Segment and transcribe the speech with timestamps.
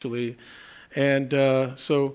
[0.00, 0.34] actually.
[0.96, 2.14] And uh, so,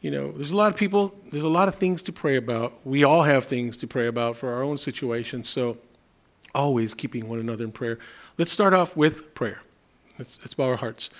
[0.00, 2.72] you know, there's a lot of people, there's a lot of things to pray about.
[2.82, 5.46] We all have things to pray about for our own situations.
[5.46, 5.76] So,
[6.54, 7.98] always keeping one another in prayer.
[8.38, 9.60] Let's start off with prayer.
[10.18, 11.10] Let's, let's bow our hearts.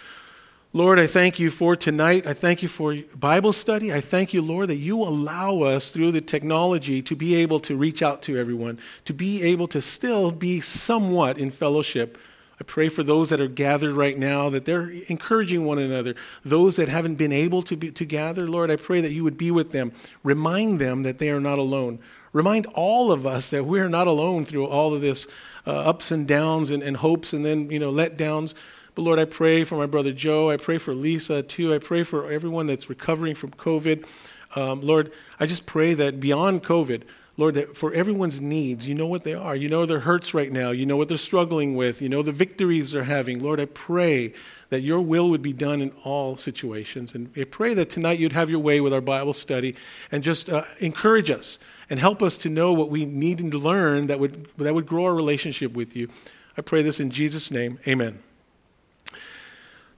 [0.72, 2.26] Lord, I thank you for tonight.
[2.26, 3.92] I thank you for Bible study.
[3.92, 7.76] I thank you, Lord, that you allow us through the technology to be able to
[7.76, 12.16] reach out to everyone, to be able to still be somewhat in fellowship
[12.58, 16.14] I pray for those that are gathered right now that they're encouraging one another.
[16.42, 19.36] Those that haven't been able to, be, to gather, Lord, I pray that you would
[19.36, 19.92] be with them.
[20.22, 21.98] Remind them that they are not alone.
[22.32, 25.26] Remind all of us that we are not alone through all of this
[25.66, 28.54] uh, ups and downs and, and hopes and then, you know, letdowns.
[28.94, 30.50] But Lord, I pray for my brother Joe.
[30.50, 31.74] I pray for Lisa too.
[31.74, 34.06] I pray for everyone that's recovering from COVID.
[34.54, 37.02] Um, Lord, I just pray that beyond COVID,
[37.38, 39.54] Lord, that for everyone's needs, you know what they are.
[39.54, 40.70] You know their hurts right now.
[40.70, 42.00] You know what they're struggling with.
[42.00, 43.42] You know the victories they're having.
[43.42, 44.32] Lord, I pray
[44.70, 47.14] that your will would be done in all situations.
[47.14, 49.76] And I pray that tonight you'd have your way with our Bible study
[50.10, 51.58] and just uh, encourage us
[51.90, 55.04] and help us to know what we need to learn that would, that would grow
[55.04, 56.08] our relationship with you.
[56.56, 57.78] I pray this in Jesus' name.
[57.86, 58.20] Amen.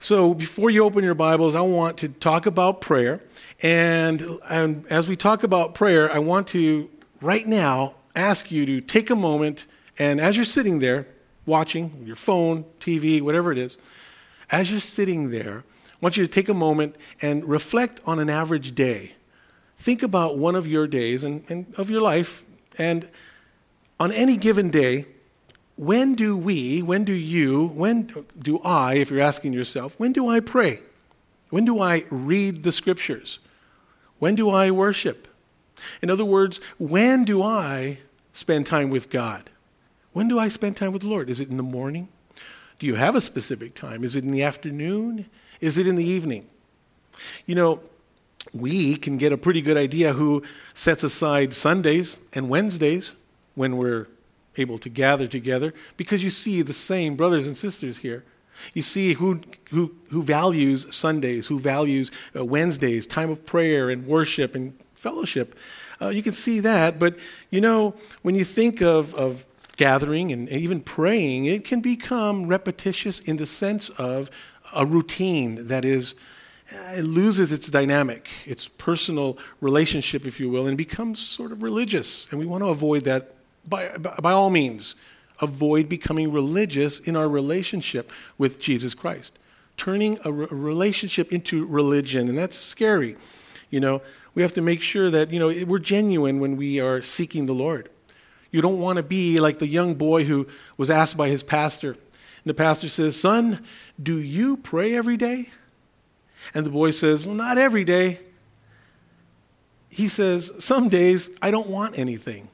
[0.01, 3.21] So, before you open your Bibles, I want to talk about prayer.
[3.61, 6.89] And, and as we talk about prayer, I want to
[7.21, 9.65] right now ask you to take a moment
[9.99, 11.07] and as you're sitting there
[11.45, 13.77] watching your phone, TV, whatever it is,
[14.49, 18.29] as you're sitting there, I want you to take a moment and reflect on an
[18.29, 19.13] average day.
[19.77, 22.45] Think about one of your days and, and of your life,
[22.77, 23.09] and
[23.99, 25.05] on any given day,
[25.75, 30.27] when do we, when do you, when do I, if you're asking yourself, when do
[30.27, 30.81] I pray?
[31.49, 33.39] When do I read the scriptures?
[34.19, 35.27] When do I worship?
[36.01, 37.99] In other words, when do I
[38.33, 39.49] spend time with God?
[40.13, 41.29] When do I spend time with the Lord?
[41.29, 42.07] Is it in the morning?
[42.79, 44.03] Do you have a specific time?
[44.03, 45.25] Is it in the afternoon?
[45.59, 46.47] Is it in the evening?
[47.45, 47.81] You know,
[48.53, 53.15] we can get a pretty good idea who sets aside Sundays and Wednesdays
[53.55, 54.07] when we're
[54.57, 58.23] able to gather together because you see the same brothers and sisters here.
[58.73, 64.05] You see who, who, who values Sundays, who values uh, Wednesdays, time of prayer and
[64.05, 65.55] worship and fellowship.
[66.01, 67.17] Uh, you can see that, but
[67.49, 69.45] you know, when you think of, of
[69.77, 74.29] gathering and even praying, it can become repetitious in the sense of
[74.75, 76.15] a routine that is,
[76.73, 81.63] uh, it loses its dynamic, its personal relationship, if you will, and becomes sort of
[81.63, 82.27] religious.
[82.29, 83.35] And we want to avoid that
[83.67, 84.95] by, by all means.
[85.41, 89.39] Avoid becoming religious in our relationship with Jesus Christ.
[89.77, 93.15] Turning a, re- a relationship into religion, and that's scary.
[93.69, 94.01] You know,
[94.39, 97.53] we have to make sure that, you know, we're genuine when we are seeking the
[97.53, 97.89] Lord.
[98.51, 101.91] You don't want to be like the young boy who was asked by his pastor.
[101.91, 103.65] And the pastor says, Son,
[104.01, 105.49] do you pray every day?
[106.53, 108.21] And the boy says, Well, not every day.
[109.89, 112.47] He says, Some days I don't want anything.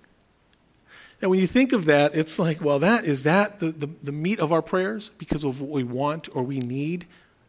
[1.22, 4.12] And when you think of that, it's like, well, that is that the, the, the
[4.12, 7.06] meat of our prayers because of what we want or we need?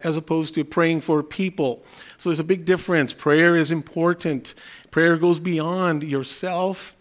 [0.07, 1.85] As opposed to praying for people.
[2.17, 3.13] So there's a big difference.
[3.13, 4.55] Prayer is important,
[4.93, 6.95] prayer goes beyond yourself.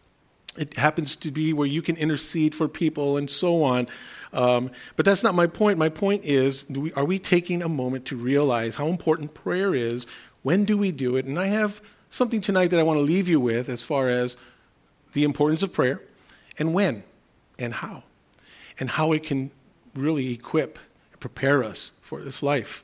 [0.58, 3.88] It happens to be where you can intercede for people and so on.
[4.34, 5.78] Um, but that's not my point.
[5.78, 10.08] My point is we, are we taking a moment to realize how important prayer is?
[10.42, 11.26] When do we do it?
[11.26, 14.36] And I have something tonight that I want to leave you with as far as
[15.14, 16.02] the importance of prayer
[16.58, 17.04] and when
[17.60, 18.04] and how,
[18.80, 19.52] and how it can
[19.94, 20.80] really equip
[21.26, 22.84] prepare us for this life.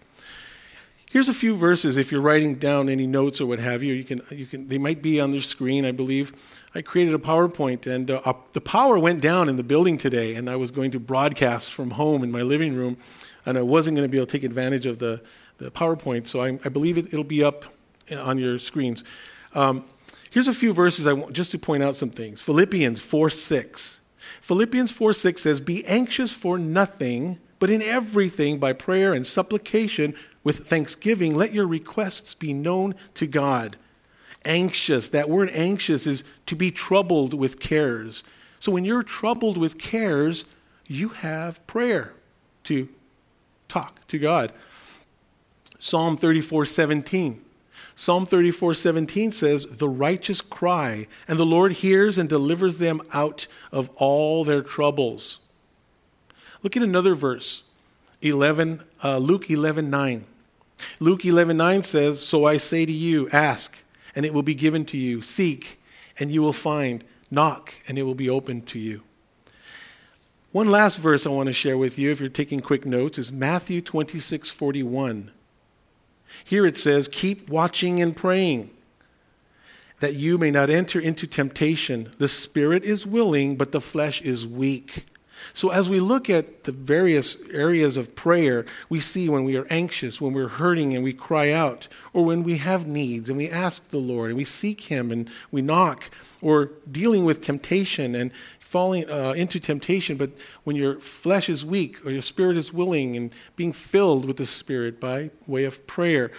[1.11, 1.97] Here's a few verses.
[1.97, 4.77] If you're writing down any notes or what have you, you can, you can, they
[4.77, 6.31] might be on the screen, I believe.
[6.73, 10.49] I created a PowerPoint, and uh, the power went down in the building today, and
[10.49, 12.95] I was going to broadcast from home in my living room,
[13.45, 15.19] and I wasn't going to be able to take advantage of the,
[15.57, 17.65] the PowerPoint, so I, I believe it, will be up
[18.09, 19.03] uh, on your screens.
[19.53, 19.83] Um,
[20.29, 22.39] here's a few verses I want, just to point out some things.
[22.39, 23.99] Philippians 4 6.
[24.39, 30.15] Philippians 4 6 says, Be anxious for nothing but in everything, by prayer and supplication
[30.43, 33.77] with thanksgiving, let your requests be known to God.
[34.43, 38.23] Anxious, that word anxious is to be troubled with cares.
[38.59, 40.45] So when you're troubled with cares,
[40.87, 42.13] you have prayer
[42.65, 42.89] to
[43.67, 44.51] talk to God.
[45.79, 47.43] Psalm 34 17.
[47.95, 53.47] Psalm 34 17 says, The righteous cry, and the Lord hears and delivers them out
[53.71, 55.39] of all their troubles.
[56.63, 57.63] Look at another verse,
[58.21, 60.25] 11, uh, Luke 11 9.
[60.99, 63.77] Luke 11 9 says, So I say to you, ask,
[64.15, 65.21] and it will be given to you.
[65.21, 65.81] Seek,
[66.19, 67.03] and you will find.
[67.33, 69.03] Knock, and it will be opened to you.
[70.51, 73.31] One last verse I want to share with you, if you're taking quick notes, is
[73.31, 75.31] Matthew 26 41.
[76.43, 78.69] Here it says, keep watching and praying
[80.01, 82.11] that you may not enter into temptation.
[82.17, 85.05] The spirit is willing, but the flesh is weak.
[85.53, 89.67] So, as we look at the various areas of prayer, we see when we are
[89.69, 93.49] anxious, when we're hurting and we cry out, or when we have needs and we
[93.49, 96.09] ask the Lord and we seek Him and we knock,
[96.41, 98.31] or dealing with temptation and
[98.71, 100.31] falling uh, into temptation, but
[100.63, 104.45] when your flesh is weak or your spirit is willing and being filled with the
[104.45, 106.31] Spirit by way of prayer.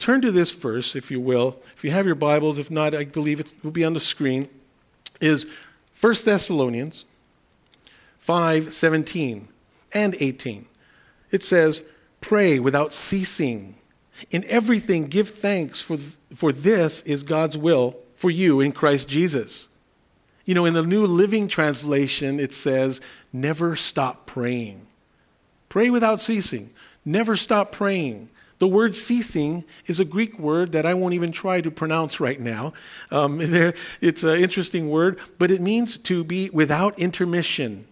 [0.00, 1.62] Turn to this verse, if you will.
[1.76, 4.48] If you have your Bibles, if not, I believe it will be on the screen.
[5.20, 5.46] Is
[6.00, 7.04] 1 Thessalonians
[8.22, 9.48] 5 17
[9.92, 10.66] and 18.
[11.32, 11.82] It says,
[12.20, 13.74] Pray without ceasing.
[14.30, 15.96] In everything, give thanks, for,
[16.32, 19.68] for this is God's will for you in Christ Jesus.
[20.44, 23.00] You know, in the New Living Translation, it says,
[23.32, 24.86] Never stop praying.
[25.68, 26.72] Pray without ceasing.
[27.04, 28.28] Never stop praying.
[28.60, 32.40] The word ceasing is a Greek word that I won't even try to pronounce right
[32.40, 32.72] now.
[33.10, 37.88] Um, there, it's an interesting word, but it means to be without intermission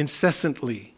[0.00, 0.94] incessantly,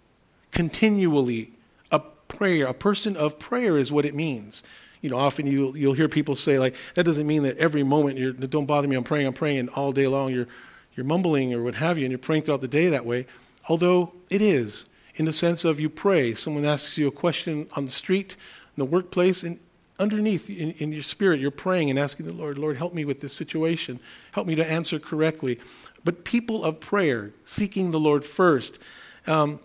[0.53, 1.53] continually.
[1.91, 4.63] A prayer, a person of prayer is what it means.
[5.01, 8.19] You know, often you'll, you'll hear people say, like, that doesn't mean that every moment
[8.19, 10.47] you're, don't bother me, I'm praying, I'm praying, and all day long you're,
[10.95, 13.27] you're mumbling or what have you, and you're praying throughout the day that way.
[13.69, 16.35] Although it is, in the sense of you pray.
[16.35, 18.37] Someone asks you a question on the street,
[18.77, 19.59] in the workplace, and
[19.99, 23.21] underneath in, in, your spirit, you're praying and asking the Lord, Lord, help me with
[23.21, 24.01] this situation.
[24.33, 25.59] Help me to answer correctly
[26.05, 28.79] but people of prayer, seeking the Lord first.
[29.27, 29.61] Um,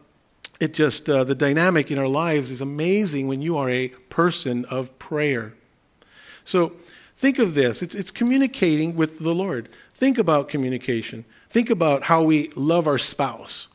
[0.59, 4.65] it just, uh, the dynamic in our lives is amazing when you are a person
[4.65, 5.53] of prayer.
[6.43, 6.73] So
[7.15, 9.69] think of this it's, it's communicating with the Lord.
[9.93, 11.25] Think about communication.
[11.49, 13.67] Think about how we love our spouse.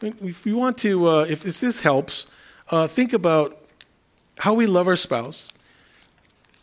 [0.00, 2.26] If you want to, uh, if this, helps,
[2.70, 3.62] uh, think about
[4.38, 5.50] how we love our spouse.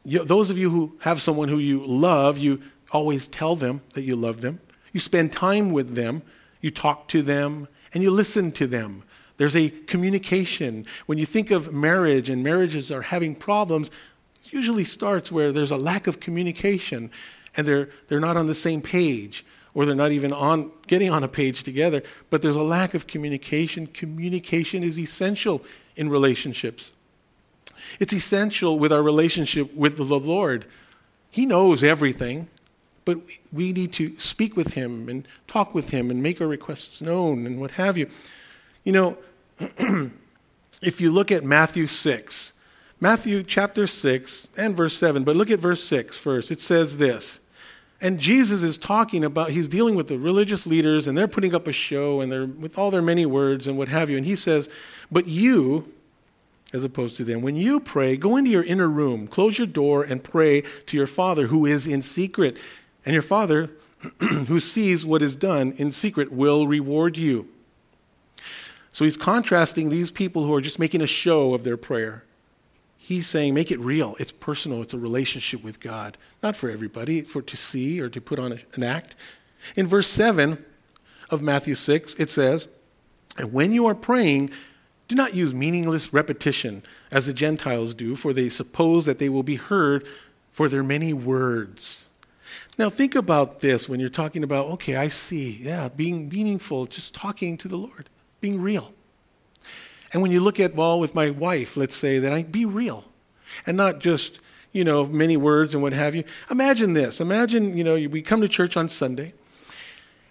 [0.07, 2.61] You, those of you who have someone who you love, you
[2.91, 4.61] always tell them that you love them.
[4.93, 6.21] You spend time with them,
[6.61, 9.03] you talk to them, and you listen to them.
[9.35, 10.85] There's a communication.
[11.07, 13.89] When you think of marriage and marriages are having problems,
[14.45, 17.11] it usually starts where there's a lack of communication
[17.57, 21.21] and they're, they're not on the same page or they're not even on getting on
[21.21, 23.87] a page together, but there's a lack of communication.
[23.87, 25.65] Communication is essential
[25.97, 26.93] in relationships.
[27.99, 30.65] It's essential with our relationship with the Lord.
[31.29, 32.47] He knows everything.
[33.07, 33.19] But
[33.53, 37.45] we need to speak with him and talk with him and make our requests known
[37.45, 38.09] and what have you.
[38.83, 39.17] You know,
[40.81, 42.51] if you look at Matthew 6,
[42.99, 46.51] Matthew chapter 6 and verse 7, but look at verse 6 first.
[46.51, 47.39] It says this.
[48.01, 51.65] And Jesus is talking about, he's dealing with the religious leaders, and they're putting up
[51.65, 54.17] a show, and they're with all their many words and what have you.
[54.17, 54.67] And he says,
[55.09, 55.93] But you,
[56.73, 60.03] as opposed to them, when you pray, go into your inner room, close your door,
[60.03, 62.59] and pray to your Father who is in secret.
[63.05, 63.71] And your Father,
[64.19, 67.47] who sees what is done in secret, will reward you.
[68.91, 72.23] So he's contrasting these people who are just making a show of their prayer.
[72.97, 74.17] He's saying, make it real.
[74.19, 74.81] It's personal.
[74.81, 76.17] It's a relationship with God.
[76.43, 79.15] Not for everybody, for to see or to put on an act.
[79.75, 80.65] In verse 7
[81.29, 82.67] of Matthew 6, it says,
[83.37, 84.49] And when you are praying,
[85.07, 89.43] do not use meaningless repetition as the Gentiles do, for they suppose that they will
[89.43, 90.05] be heard
[90.51, 92.07] for their many words.
[92.77, 97.15] Now, think about this when you're talking about, okay, I see, yeah, being meaningful, just
[97.15, 98.09] talking to the Lord,
[98.41, 98.93] being real.
[100.13, 103.05] And when you look at, well, with my wife, let's say that I be real
[103.65, 104.39] and not just,
[104.71, 106.23] you know, many words and what have you.
[106.51, 107.19] Imagine this.
[107.19, 109.33] Imagine, you know, we come to church on Sunday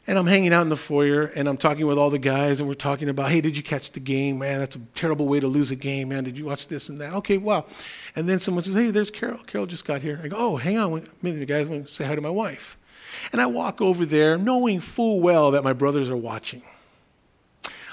[0.06, 2.68] and I'm hanging out in the foyer and I'm talking with all the guys and
[2.68, 4.38] we're talking about, hey, did you catch the game?
[4.38, 6.24] Man, that's a terrible way to lose a game, man.
[6.24, 7.12] Did you watch this and that?
[7.14, 7.66] Okay, well.
[8.14, 9.38] And then someone says, hey, there's Carol.
[9.46, 10.20] Carol just got here.
[10.22, 11.66] I go, oh, hang on a minute, you guys.
[11.66, 12.78] Going to say hi to my wife.
[13.32, 16.62] And I walk over there knowing full well that my brothers are watching.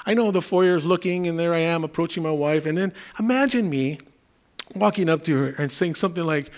[0.06, 2.66] I know the foyer is looking and there I am approaching my wife.
[2.66, 4.00] And then imagine me
[4.76, 6.52] walking up to her and saying something like,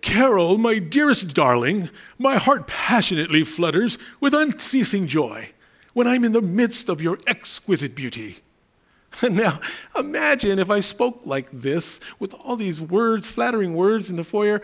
[0.00, 5.50] Carol, my dearest darling, my heart passionately flutters with unceasing joy
[5.92, 8.38] when I'm in the midst of your exquisite beauty.
[9.22, 9.60] Now,
[9.96, 14.60] imagine if I spoke like this with all these words, flattering words in the foyer.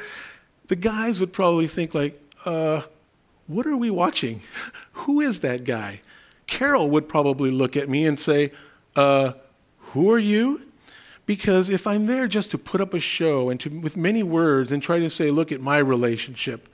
[0.67, 2.83] The guys would probably think like, uh,
[3.47, 4.43] what are we watching?
[4.93, 6.03] Who is that guy?
[6.47, 8.53] Carol would probably look at me and say,
[8.95, 9.33] uh,
[9.79, 10.63] who are you?
[11.25, 14.73] Because if I'm there just to put up a show and to, with many words
[14.73, 16.69] and try to say, look at my relationship,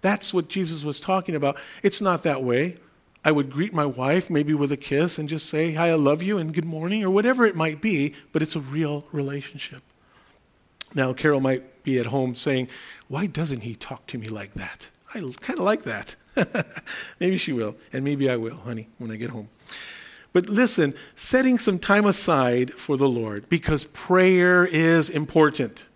[0.00, 1.56] that's what Jesus was talking about.
[1.82, 2.76] It's not that way.
[3.24, 6.22] I would greet my wife maybe with a kiss and just say, Hi, I love
[6.22, 9.82] you and good morning or whatever it might be, but it's a real relationship.
[10.94, 12.68] Now, Carol might be at home saying,
[13.08, 14.90] Why doesn't he talk to me like that?
[15.14, 16.16] I kind of like that.
[17.20, 19.48] maybe she will, and maybe I will, honey, when I get home.
[20.32, 25.86] But listen, setting some time aside for the Lord because prayer is important.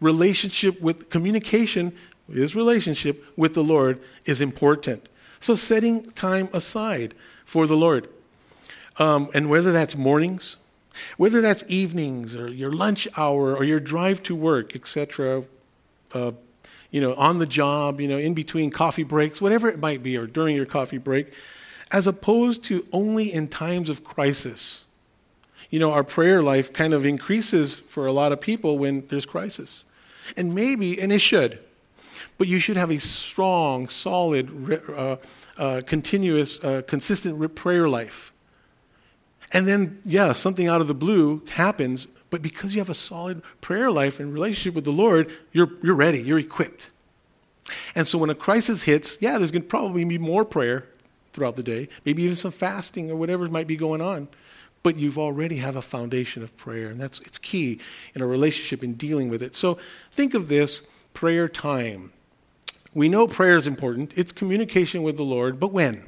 [0.00, 1.92] Relationship with communication
[2.28, 5.08] is relationship with the Lord is important.
[5.40, 8.08] So setting time aside for the Lord.
[8.98, 10.56] Um, and whether that's mornings,
[11.16, 15.44] whether that's evenings or your lunch hour or your drive to work, etc.,
[16.12, 16.32] uh,
[16.90, 20.18] you know, on the job, you know, in between coffee breaks, whatever it might be,
[20.18, 21.32] or during your coffee break,
[21.92, 24.84] as opposed to only in times of crisis.
[25.70, 29.26] You know, our prayer life kind of increases for a lot of people when there's
[29.26, 29.84] crisis.
[30.36, 31.58] And maybe, and it should,
[32.38, 35.16] but you should have a strong, solid, uh,
[35.58, 38.32] uh, continuous, uh, consistent prayer life.
[39.52, 43.42] And then, yeah, something out of the blue happens, but because you have a solid
[43.60, 46.90] prayer life and relationship with the Lord, you're, you're ready, you're equipped.
[47.94, 50.86] And so when a crisis hits, yeah, there's going to probably be more prayer
[51.40, 54.28] throughout the day, maybe even some fasting or whatever might be going on.
[54.82, 57.80] But you've already have a foundation of prayer, and that's it's key
[58.14, 59.56] in a relationship in dealing with it.
[59.56, 59.78] So
[60.12, 62.12] think of this prayer time.
[62.92, 64.18] We know prayer is important.
[64.18, 66.02] It's communication with the Lord, but when?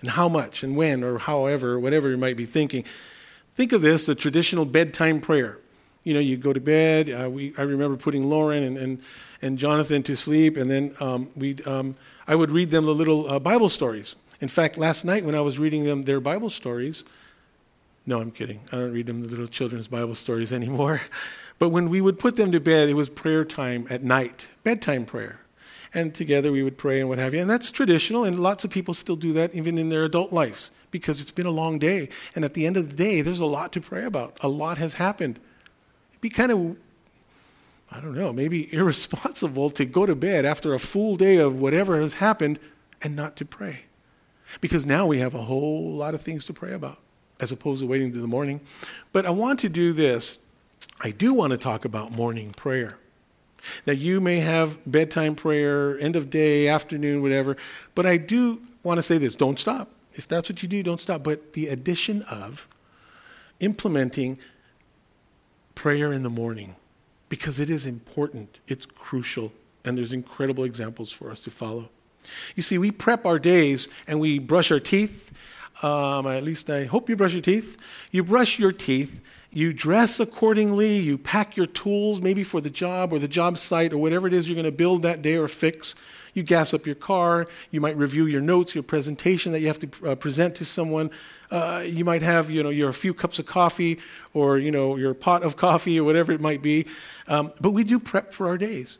[0.00, 2.84] And how much and when or however, whatever you might be thinking.
[3.56, 5.58] Think of this, a traditional bedtime prayer.
[6.04, 7.10] You know, you go to bed.
[7.10, 9.02] Uh, we, I remember putting Lauren and, and,
[9.40, 11.94] and Jonathan to sleep, and then um, we um,
[12.26, 14.14] I would read them the little uh, Bible stories.
[14.42, 17.04] In fact, last night when I was reading them their Bible stories,
[18.04, 18.60] no, I'm kidding.
[18.72, 21.00] I don't read them the little children's Bible stories anymore.
[21.58, 25.04] But when we would put them to bed, it was prayer time at night, bedtime
[25.04, 25.38] prayer.
[25.94, 27.40] And together we would pray and what have you.
[27.40, 30.72] And that's traditional, and lots of people still do that even in their adult lives
[30.90, 32.08] because it's been a long day.
[32.34, 34.38] And at the end of the day, there's a lot to pray about.
[34.40, 35.38] A lot has happened.
[36.10, 36.76] It'd be kind of,
[37.92, 42.00] I don't know, maybe irresponsible to go to bed after a full day of whatever
[42.00, 42.58] has happened
[43.02, 43.82] and not to pray.
[44.60, 46.98] Because now we have a whole lot of things to pray about
[47.40, 48.60] as opposed to waiting to the morning.
[49.12, 50.38] But I want to do this.
[51.00, 52.98] I do want to talk about morning prayer.
[53.86, 57.56] Now, you may have bedtime prayer, end of day, afternoon, whatever,
[57.94, 59.90] but I do want to say this don't stop.
[60.14, 61.22] If that's what you do, don't stop.
[61.22, 62.68] But the addition of
[63.60, 64.38] implementing
[65.74, 66.76] prayer in the morning,
[67.28, 69.52] because it is important, it's crucial,
[69.84, 71.88] and there's incredible examples for us to follow.
[72.54, 75.32] You see, we prep our days and we brush our teeth.
[75.82, 77.76] Um, at least I hope you brush your teeth.
[78.10, 83.12] You brush your teeth, you dress accordingly, you pack your tools, maybe for the job
[83.12, 85.48] or the job site or whatever it is you're going to build that day or
[85.48, 85.94] fix.
[86.34, 87.46] You gas up your car.
[87.70, 91.10] You might review your notes, your presentation that you have to uh, present to someone.
[91.50, 93.98] Uh, you might have, you know, your few cups of coffee
[94.32, 96.86] or, you know, your pot of coffee or whatever it might be.
[97.28, 98.98] Um, but we do prep for our days.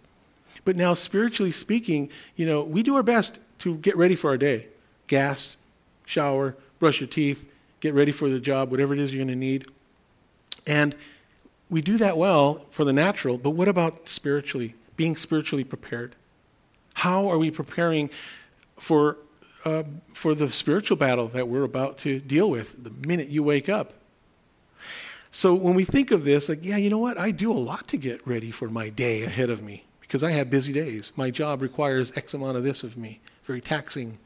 [0.64, 4.36] But now, spiritually speaking, you know, we do our best to get ready for our
[4.36, 4.68] day.
[5.06, 5.56] Gas,
[6.04, 7.48] shower, brush your teeth,
[7.80, 9.66] get ready for the job, whatever it is you're going to need.
[10.66, 10.94] And
[11.68, 14.74] we do that well for the natural, but what about spiritually?
[14.96, 16.14] Being spiritually prepared.
[16.94, 18.10] How are we preparing
[18.78, 19.16] for,
[19.64, 23.68] uh, for the spiritual battle that we're about to deal with the minute you wake
[23.68, 23.94] up?
[25.30, 27.16] So when we think of this, like, yeah, you know what?
[27.16, 30.32] I do a lot to get ready for my day ahead of me because I
[30.32, 31.10] have busy days.
[31.16, 34.18] My job requires X amount of this of me, very taxing.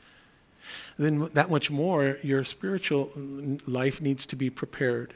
[0.99, 3.13] Then that much more, your spiritual
[3.69, 5.15] life needs to be prepared.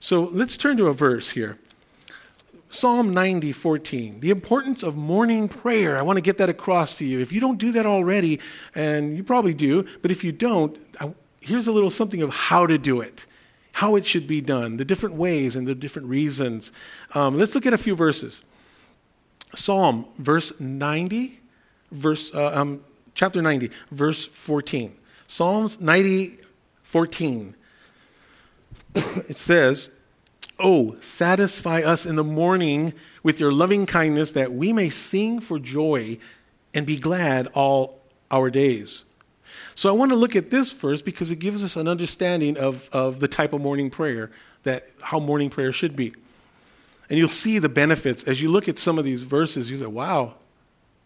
[0.00, 1.58] So let's turn to a verse here.
[2.70, 4.20] Psalm 90, 14.
[4.20, 5.98] The importance of morning prayer.
[5.98, 7.20] I want to get that across to you.
[7.20, 8.40] If you don't do that already,
[8.74, 12.66] and you probably do, but if you don't, I, here's a little something of how
[12.66, 13.26] to do it,
[13.72, 16.72] how it should be done, the different ways and the different reasons.
[17.14, 18.40] Um, let's look at a few verses.
[19.54, 21.38] Psalm, verse 90,
[21.90, 22.82] verse, uh, um,
[23.14, 24.94] chapter 90, verse 14.
[25.26, 26.38] Psalms 90,
[26.82, 27.54] 14.
[28.94, 29.90] it says,
[30.58, 32.92] Oh, satisfy us in the morning
[33.22, 36.18] with your loving kindness that we may sing for joy
[36.74, 39.04] and be glad all our days.
[39.74, 42.88] So I want to look at this first because it gives us an understanding of,
[42.92, 44.30] of the type of morning prayer
[44.62, 46.14] that how morning prayer should be.
[47.08, 49.70] And you'll see the benefits as you look at some of these verses.
[49.70, 50.34] You say, wow,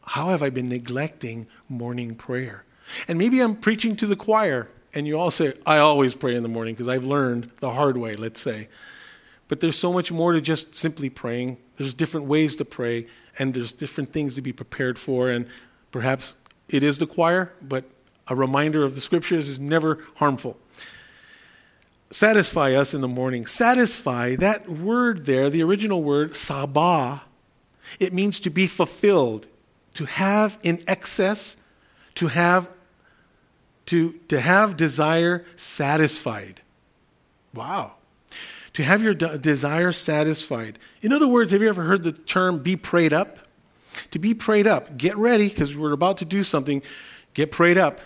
[0.03, 2.65] how have I been neglecting morning prayer?
[3.09, 6.43] And maybe I'm preaching to the choir, and you all say, I always pray in
[6.43, 8.69] the morning because I've learned the hard way, let's say.
[9.49, 11.59] But there's so much more to just simply praying.
[11.76, 13.07] There's different ways to pray,
[13.38, 15.31] and there's different things to be prepared for.
[15.31, 15.47] And
[15.91, 16.35] perhaps
[16.69, 17.85] it is the choir, but
[18.29, 20.57] a reminder of the scriptures is never harmful
[22.11, 23.47] satisfy us in the morning.
[23.47, 27.21] Satisfy, that word there, the original word, sabah,
[27.99, 29.47] It means to be fulfilled,
[29.95, 31.57] to have in excess,
[32.17, 32.69] to have
[33.87, 36.61] to, to have desire satisfied.
[37.55, 37.93] Wow.
[38.75, 40.79] To have your de- desire satisfied.
[41.01, 43.39] In other words, have you ever heard the term be prayed up?
[44.11, 46.83] To be prayed up, get ready because we're about to do something.
[47.33, 48.01] Get prayed up.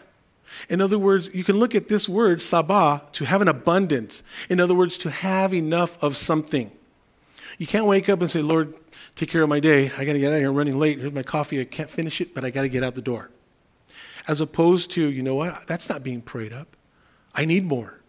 [0.68, 4.22] In other words, you can look at this word, sabah, to have an abundance.
[4.48, 6.70] In other words, to have enough of something.
[7.58, 8.74] You can't wake up and say, Lord,
[9.16, 9.90] take care of my day.
[9.96, 10.48] I got to get out of here.
[10.50, 10.98] I'm running late.
[10.98, 11.60] Here's my coffee.
[11.60, 13.30] I can't finish it, but I got to get out the door.
[14.28, 15.66] As opposed to, you know what?
[15.66, 16.76] That's not being prayed up.
[17.34, 18.00] I need more.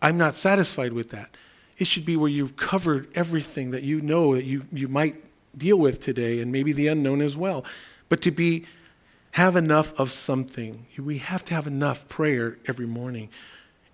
[0.00, 1.36] I'm not satisfied with that.
[1.78, 5.16] It should be where you've covered everything that you know that you, you might
[5.56, 7.64] deal with today and maybe the unknown as well.
[8.08, 8.66] But to be
[9.34, 10.86] have enough of something.
[10.96, 13.30] We have to have enough prayer every morning.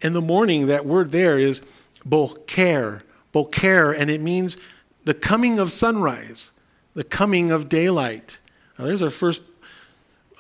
[0.03, 1.63] In the morning, that word there is
[2.05, 3.01] boker,
[3.33, 4.59] boker, and it means
[5.05, 6.53] the coming of sunrise,
[6.93, 8.39] the coming of daylight.
[8.79, 9.41] Now, there's our first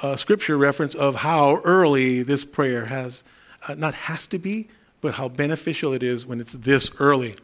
[0.02, 3.24] uh, scripture reference of how early this prayer has,
[3.66, 4.68] uh, not has to be,
[5.00, 7.36] but how beneficial it is when it's this early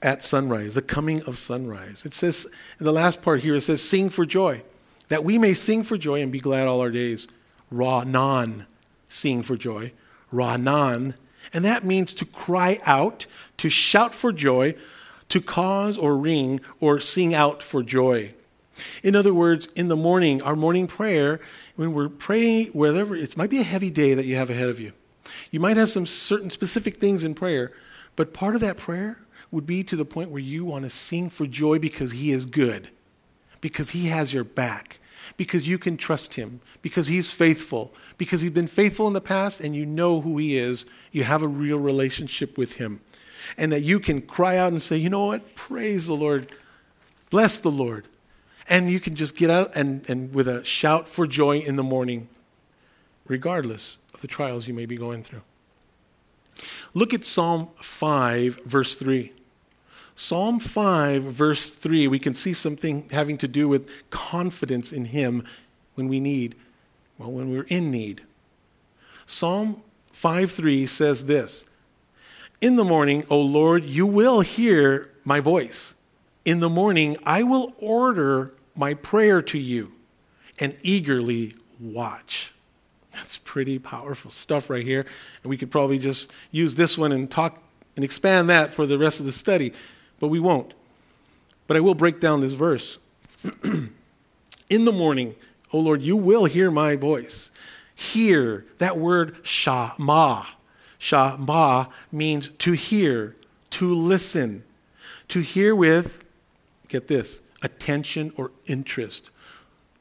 [0.00, 2.06] at sunrise, the coming of sunrise.
[2.06, 2.46] It says,
[2.80, 4.62] in the last part here, it says, sing for joy
[5.08, 7.28] that we may sing for joy and be glad all our days.
[7.70, 8.66] Ra-nan,
[9.08, 9.92] sing for joy.
[10.30, 11.14] Ra-nan.
[11.52, 13.26] And that means to cry out,
[13.58, 14.74] to shout for joy,
[15.28, 18.34] to cause or ring or sing out for joy.
[19.02, 21.40] In other words, in the morning, our morning prayer,
[21.76, 24.80] when we're praying, whatever, it might be a heavy day that you have ahead of
[24.80, 24.92] you.
[25.50, 27.72] You might have some certain specific things in prayer,
[28.16, 31.28] but part of that prayer would be to the point where you want to sing
[31.28, 32.90] for joy because He is good,
[33.62, 34.98] because He has your back,
[35.36, 39.60] because you can trust him, because he's faithful, because he's been faithful in the past
[39.60, 40.84] and you know who he is.
[41.10, 43.00] You have a real relationship with him.
[43.56, 45.54] And that you can cry out and say, you know what?
[45.54, 46.52] Praise the Lord.
[47.30, 48.06] Bless the Lord.
[48.68, 51.82] And you can just get out and, and with a shout for joy in the
[51.82, 52.28] morning,
[53.26, 55.42] regardless of the trials you may be going through.
[56.94, 59.32] Look at Psalm 5, verse 3.
[60.22, 65.44] Psalm 5, verse 3, we can see something having to do with confidence in Him
[65.94, 66.54] when we need,
[67.18, 68.22] well, when we're in need.
[69.26, 69.82] Psalm
[70.12, 71.64] 5 3 says this
[72.60, 75.94] In the morning, O Lord, you will hear my voice.
[76.44, 79.90] In the morning, I will order my prayer to you
[80.60, 82.52] and eagerly watch.
[83.10, 85.04] That's pretty powerful stuff right here.
[85.42, 87.60] And we could probably just use this one and talk
[87.96, 89.72] and expand that for the rest of the study
[90.22, 90.72] but we won't.
[91.66, 92.98] But I will break down this verse.
[94.70, 95.34] In the morning,
[95.72, 97.50] O Lord, you will hear my voice.
[97.92, 100.46] Hear, that word shama.
[100.96, 103.34] Shama means to hear,
[103.70, 104.62] to listen.
[105.26, 106.22] To hear with,
[106.86, 109.30] get this, attention or interest.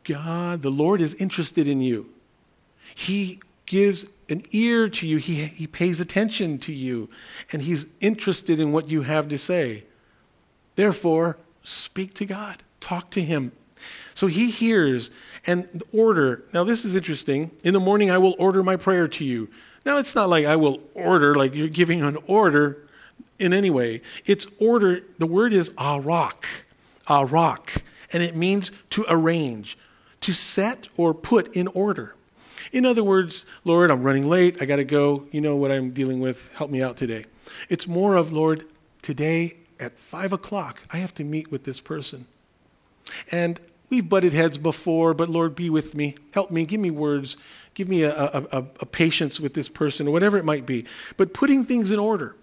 [0.03, 2.11] God, the Lord is interested in you.
[2.93, 7.09] He gives an ear to you, he, he pays attention to you,
[7.51, 9.85] and He's interested in what you have to say.
[10.81, 13.51] Therefore, speak to God, talk to Him.
[14.15, 15.11] So he hears
[15.45, 16.43] and order.
[16.55, 17.51] Now, this is interesting.
[17.63, 19.47] In the morning, I will order my prayer to you.
[19.85, 22.87] Now, it's not like I will order, like you're giving an order
[23.37, 24.01] in any way.
[24.25, 25.01] It's order.
[25.19, 26.47] The word is arak,
[27.07, 29.77] arak, and it means to arrange,
[30.21, 32.15] to set or put in order.
[32.71, 34.59] In other words, Lord, I'm running late.
[34.59, 35.27] I got to go.
[35.29, 36.49] You know what I'm dealing with.
[36.55, 37.25] Help me out today.
[37.69, 38.65] It's more of, Lord,
[39.03, 42.25] today at five o'clock, I have to meet with this person.
[43.31, 46.15] And we've butted heads before, but Lord, be with me.
[46.33, 46.65] Help me.
[46.65, 47.35] Give me words.
[47.73, 50.85] Give me a, a, a, a patience with this person, or whatever it might be.
[51.17, 52.35] But putting things in order.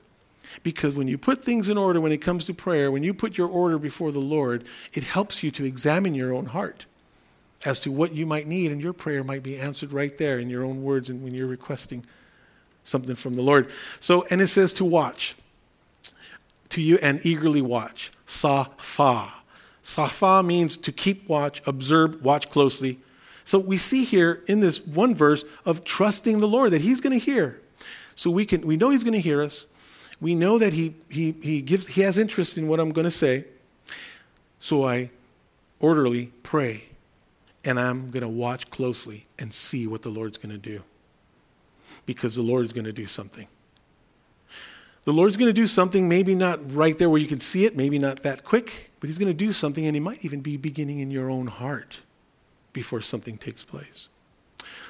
[0.62, 3.36] Because when you put things in order when it comes to prayer, when you put
[3.36, 6.86] your order before the Lord, it helps you to examine your own heart
[7.66, 10.48] as to what you might need, and your prayer might be answered right there in
[10.48, 12.04] your own words and when you're requesting
[12.84, 13.68] something from the Lord.
[14.00, 15.36] So, and it says to watch
[16.70, 18.12] to you and eagerly watch.
[18.26, 19.32] Safa.
[19.82, 22.98] Safa means to keep watch, observe, watch closely.
[23.44, 27.18] So we see here in this one verse of trusting the Lord that He's going
[27.18, 27.60] to hear.
[28.14, 29.64] So we can we know He's going to hear us.
[30.20, 33.10] We know that He He He gives He has interest in what I'm going to
[33.10, 33.46] say.
[34.60, 35.10] So I
[35.80, 36.84] orderly pray
[37.64, 40.82] and I'm going to watch closely and see what the Lord's going to do.
[42.06, 43.46] Because the Lord is going to do something.
[45.08, 47.74] The Lord's going to do something, maybe not right there where you can see it,
[47.74, 50.58] maybe not that quick, but He's going to do something, and He might even be
[50.58, 52.00] beginning in your own heart
[52.74, 54.08] before something takes place.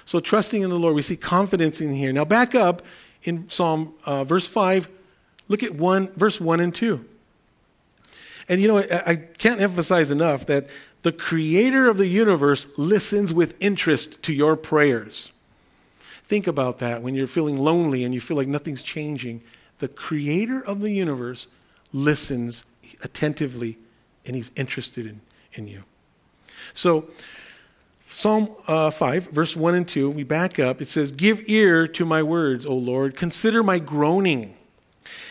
[0.07, 2.13] So, trusting in the Lord, we see confidence in here.
[2.13, 2.83] Now, back up
[3.23, 4.89] in Psalm uh, verse 5,
[5.47, 7.05] look at 1, verse 1 and 2.
[8.49, 10.67] And you know, I, I can't emphasize enough that
[11.05, 15.31] the creator of the universe listens with interest to your prayers.
[16.25, 19.43] Think about that when you're feeling lonely and you feel like nothing's changing.
[19.79, 21.47] The creator of the universe
[21.93, 22.65] listens
[23.03, 23.79] attentively
[24.27, 25.21] and he's interested in,
[25.55, 25.85] in you.
[26.75, 27.09] So,
[28.07, 30.81] Psalm uh, 5, verse 1 and 2, we back up.
[30.81, 33.17] It says, Give ear to my words, O Lord.
[33.17, 34.57] Consider my groaning.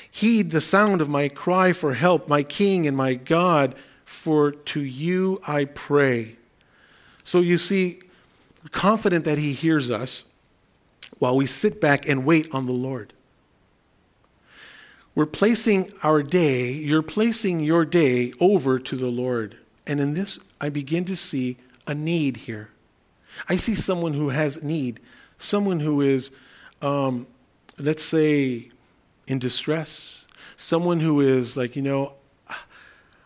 [0.09, 4.79] Heed the sound of my cry for help, my King and my God, for to
[4.79, 6.37] you I pray.
[7.23, 7.99] So you see,
[8.71, 10.25] confident that He hears us
[11.19, 13.13] while we sit back and wait on the Lord.
[15.17, 19.57] We're placing our day, you're placing your day over to the Lord.
[19.87, 22.69] And in this, I begin to see a need here.
[23.49, 24.99] I see someone who has need,
[25.39, 26.29] someone who is,
[26.83, 27.25] um,
[27.79, 28.69] let's say,
[29.25, 30.25] in distress,
[30.55, 32.13] someone who is like, you know,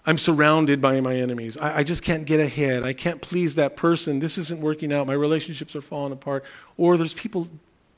[0.06, 1.58] I'm surrounded by my enemies.
[1.58, 2.84] I, I, just can't get ahead.
[2.84, 4.20] I can't please that person.
[4.20, 5.08] This isn't working out.
[5.08, 6.46] My relationships are falling apart.
[6.78, 7.50] Or there's people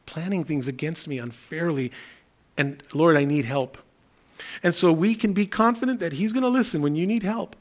[0.08, 1.92] planning things against me unfairly.
[2.58, 3.78] And Lord, I need help.
[4.62, 7.56] And so we can be confident that He's going to listen when you need help.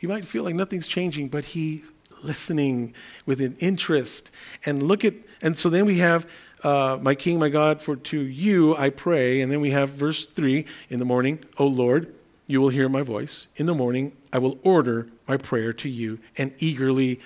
[0.00, 2.94] You might feel like nothing's changing, but He's listening
[3.26, 4.30] with an interest.
[4.64, 6.26] And look at, and so then we have,
[6.64, 9.40] uh, My King, my God, for to you I pray.
[9.40, 12.14] And then we have verse 3 in the morning, O Lord,
[12.46, 13.48] you will hear my voice.
[13.56, 17.20] In the morning, I will order my prayer to you and eagerly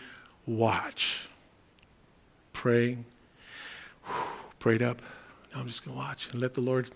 [0.47, 1.29] watch.
[2.53, 3.05] Praying,
[4.59, 5.03] prayed up.
[5.53, 6.91] Now I'm just going to watch and let the Lord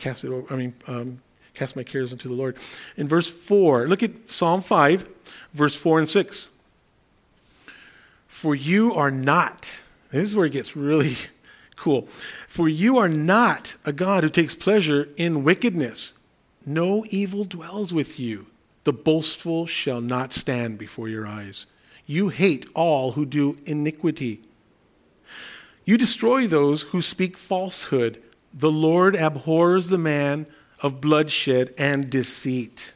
[0.00, 0.52] cast it over.
[0.52, 1.20] I mean, um,
[1.54, 2.56] cast my cares unto the Lord.
[2.96, 5.06] In verse 4, look at Psalm 5,
[5.52, 6.48] verse 4 and 6.
[8.26, 11.16] For you are not, this is where it gets really
[11.76, 12.08] cool.
[12.48, 16.14] For you are not a God who takes pleasure in wickedness.
[16.64, 18.46] No evil dwells with you.
[18.84, 21.66] The boastful shall not stand before your eyes.
[22.06, 24.40] You hate all who do iniquity.
[25.84, 28.22] You destroy those who speak falsehood.
[28.52, 30.46] The Lord abhors the man
[30.80, 32.94] of bloodshed and deceit.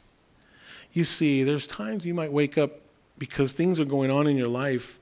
[0.92, 2.80] You see, there's times you might wake up
[3.18, 4.98] because things are going on in your life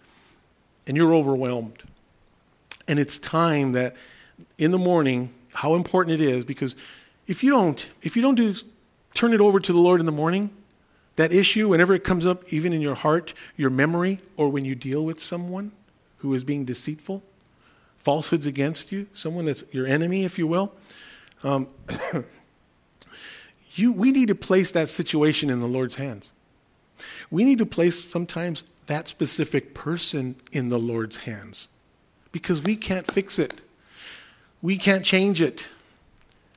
[0.86, 1.82] and you're overwhelmed.
[2.88, 3.94] And it's time that
[4.58, 6.74] in the morning, how important it is because
[7.26, 8.54] if you don't, if you don't do
[9.14, 10.50] turn it over to the Lord in the morning,
[11.16, 14.74] that issue, whenever it comes up, even in your heart, your memory, or when you
[14.74, 15.72] deal with someone
[16.18, 17.22] who is being deceitful,
[18.02, 20.72] falsehoods against you, someone that's your enemy, if you will,
[21.44, 21.68] um,
[23.74, 26.30] you, we need to place that situation in the Lord's hands.
[27.30, 31.68] We need to place sometimes that specific person in the Lord's hands
[32.32, 33.60] because we can't fix it.
[34.60, 35.68] We can't change it.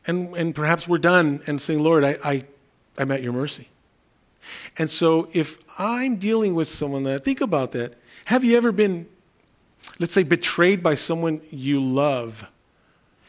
[0.08, 2.44] And, and perhaps we're done and saying, Lord, I, I,
[2.98, 3.70] I'm at your mercy.
[4.78, 7.96] And so if I'm dealing with someone that, think about that.
[8.26, 9.08] Have you ever been
[10.00, 12.46] let's say, betrayed by someone you love.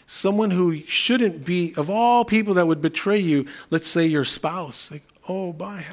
[0.07, 4.91] Someone who shouldn't be, of all people that would betray you, let's say your spouse.
[4.91, 5.85] Like, oh, bye.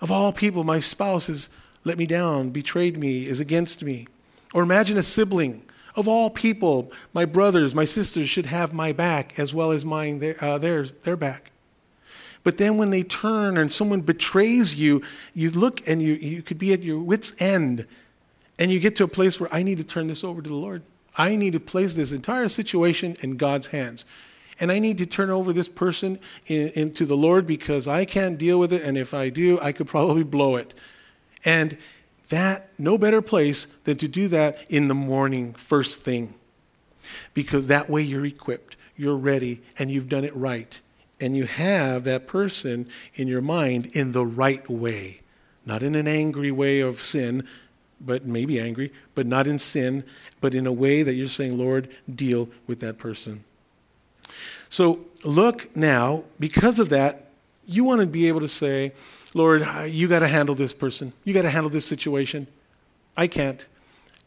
[0.00, 1.48] of all people, my spouse has
[1.84, 4.06] let me down, betrayed me, is against me.
[4.52, 5.62] Or imagine a sibling.
[5.94, 10.20] Of all people, my brothers, my sisters should have my back as well as mine,
[10.20, 11.50] their, uh, theirs, their back.
[12.44, 15.02] But then when they turn and someone betrays you,
[15.32, 17.86] you look and you, you could be at your wits' end
[18.58, 20.54] and you get to a place where I need to turn this over to the
[20.54, 20.82] Lord.
[21.16, 24.04] I need to place this entire situation in God's hands.
[24.60, 28.38] And I need to turn over this person in, into the Lord because I can't
[28.38, 28.82] deal with it.
[28.82, 30.74] And if I do, I could probably blow it.
[31.44, 31.76] And
[32.28, 36.34] that, no better place than to do that in the morning, first thing.
[37.34, 40.80] Because that way you're equipped, you're ready, and you've done it right.
[41.20, 45.20] And you have that person in your mind in the right way.
[45.66, 47.46] Not in an angry way of sin,
[48.04, 50.04] but maybe angry, but not in sin,
[50.40, 53.44] but in a way that you're saying, Lord, deal with that person.
[54.68, 57.28] So look now, because of that,
[57.66, 58.92] you want to be able to say,
[59.34, 61.12] Lord, you got to handle this person.
[61.24, 62.46] You got to handle this situation.
[63.16, 63.66] I can't.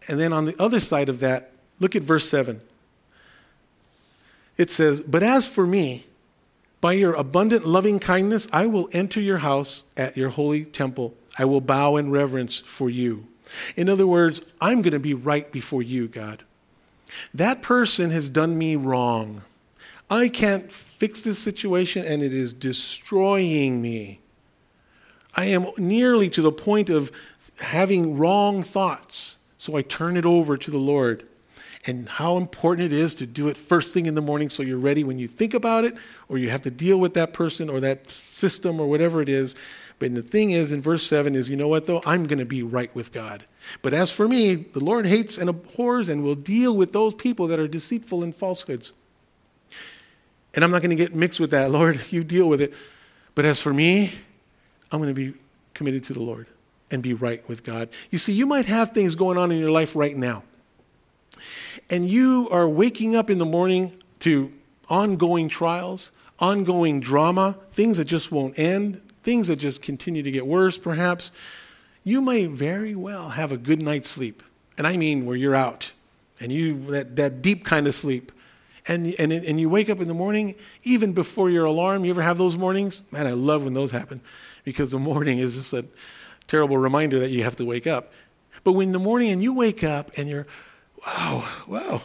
[0.07, 2.61] And then on the other side of that, look at verse 7.
[4.57, 6.05] It says, But as for me,
[6.81, 11.15] by your abundant loving kindness, I will enter your house at your holy temple.
[11.37, 13.27] I will bow in reverence for you.
[13.75, 16.43] In other words, I'm going to be right before you, God.
[17.33, 19.43] That person has done me wrong.
[20.09, 24.19] I can't fix this situation and it is destroying me.
[25.35, 27.11] I am nearly to the point of
[27.59, 31.25] having wrong thoughts, so I turn it over to the Lord.
[31.87, 34.77] and how important it is to do it first thing in the morning so you're
[34.77, 35.95] ready when you think about it
[36.27, 39.55] or you have to deal with that person or that system or whatever it is.
[39.97, 42.01] But the thing is, in verse 7 is, you know what, though?
[42.05, 43.45] I'm going to be right with God.
[43.81, 47.47] But as for me, the Lord hates and abhors and will deal with those people
[47.47, 48.91] that are deceitful in falsehoods.
[50.53, 51.71] And I'm not going to get mixed with that.
[51.71, 52.73] Lord, you deal with it.
[53.35, 54.13] But as for me,
[54.91, 55.37] I'm going to be
[55.73, 56.47] committed to the Lord
[56.91, 57.89] and be right with God.
[58.09, 60.43] You see, you might have things going on in your life right now.
[61.89, 64.51] And you are waking up in the morning to
[64.89, 70.47] ongoing trials, ongoing drama, things that just won't end, things that just continue to get
[70.47, 71.31] worse, perhaps.
[72.03, 74.43] You may very well have a good night's sleep.
[74.77, 75.91] And I mean where you're out
[76.39, 78.31] and you that, that deep kind of sleep.
[78.87, 82.05] And, and, and you wake up in the morning, even before your alarm.
[82.05, 83.03] You ever have those mornings?
[83.11, 84.21] Man, I love when those happen
[84.63, 85.85] because the morning is just a
[86.45, 88.13] terrible reminder that you have to wake up.
[88.63, 90.45] But when the morning and you wake up and you're,
[91.05, 92.01] wow, wow,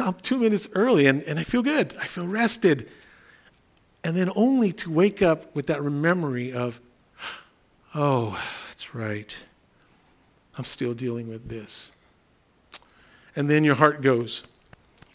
[0.00, 1.96] I'm two minutes early and, and I feel good.
[2.00, 2.90] I feel rested.
[4.02, 6.80] And then only to wake up with that memory of,
[7.94, 9.36] oh, that's right.
[10.56, 11.90] I'm still dealing with this.
[13.36, 14.44] And then your heart goes.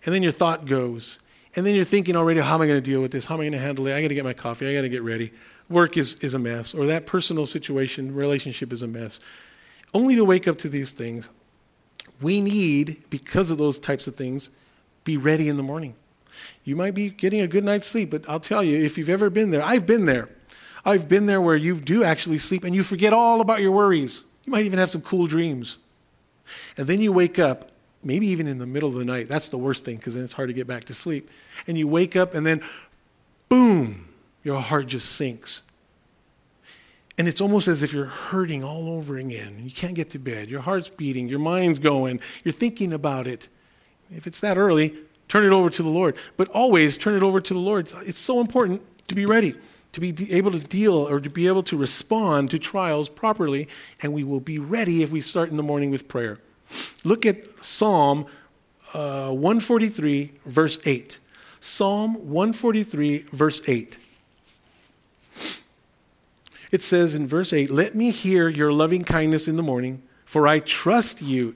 [0.06, 1.20] And then your thought goes.
[1.56, 3.26] And then you're thinking already, how am I going to deal with this?
[3.26, 3.96] How am I going to handle it?
[3.96, 4.68] I got to get my coffee.
[4.68, 5.32] I got to get ready.
[5.70, 6.74] Work is, is a mess.
[6.74, 9.20] Or that personal situation, relationship is a mess.
[9.94, 11.30] Only to wake up to these things,
[12.22, 14.50] we need, because of those types of things,
[15.04, 15.96] be ready in the morning.
[16.64, 19.30] You might be getting a good night's sleep, but I'll tell you, if you've ever
[19.30, 20.30] been there, I've been there.
[20.84, 24.24] I've been there where you do actually sleep and you forget all about your worries.
[24.46, 25.78] You might even have some cool dreams.
[26.78, 27.72] And then you wake up,
[28.04, 29.28] maybe even in the middle of the night.
[29.28, 31.30] That's the worst thing because then it's hard to get back to sleep.
[31.68, 32.62] And you wake up and then,
[33.50, 34.10] boom,
[34.44, 35.64] your heart just sinks.
[37.18, 39.62] And it's almost as if you're hurting all over again.
[39.64, 40.50] You can't get to bed.
[40.50, 41.30] Your heart's beating.
[41.30, 42.20] Your mind's going.
[42.44, 43.48] You're thinking about it.
[44.14, 44.96] If it's that early,
[45.28, 46.18] turn it over to the Lord.
[46.38, 47.92] But always turn it over to the Lord.
[48.06, 49.56] It's so important to be ready,
[49.94, 53.68] to be able to deal or to be able to respond to trials properly.
[54.02, 56.40] And we will be ready if we start in the morning with prayer.
[57.04, 58.26] Look at Psalm
[58.94, 61.20] uh, 143, verse 8.
[61.60, 63.98] Psalm 143, verse 8.
[66.72, 70.48] It says in verse 8, Let me hear your loving kindness in the morning, for
[70.48, 71.56] I trust you.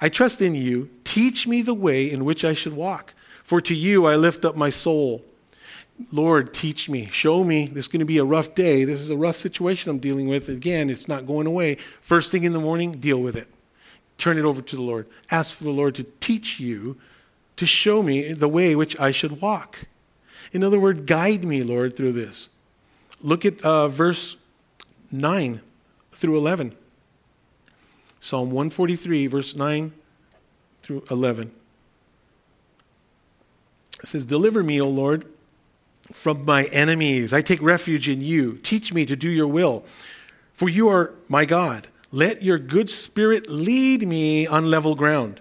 [0.00, 0.90] I trust in you.
[1.12, 3.12] Teach me the way in which I should walk.
[3.44, 5.22] For to you I lift up my soul.
[6.10, 7.04] Lord, teach me.
[7.12, 7.66] Show me.
[7.66, 8.84] This is going to be a rough day.
[8.84, 10.48] This is a rough situation I'm dealing with.
[10.48, 11.74] Again, it's not going away.
[12.00, 13.46] First thing in the morning, deal with it.
[14.16, 15.06] Turn it over to the Lord.
[15.30, 16.96] Ask for the Lord to teach you,
[17.56, 19.80] to show me the way which I should walk.
[20.50, 22.48] In other words, guide me, Lord, through this.
[23.20, 24.38] Look at uh, verse
[25.10, 25.60] 9
[26.14, 26.74] through 11.
[28.18, 29.92] Psalm 143, verse 9
[30.82, 31.52] through 11.
[34.00, 35.26] It says, Deliver me, O Lord,
[36.12, 37.32] from my enemies.
[37.32, 38.58] I take refuge in you.
[38.58, 39.84] Teach me to do your will,
[40.52, 41.88] for you are my God.
[42.10, 45.40] Let your good spirit lead me on level ground.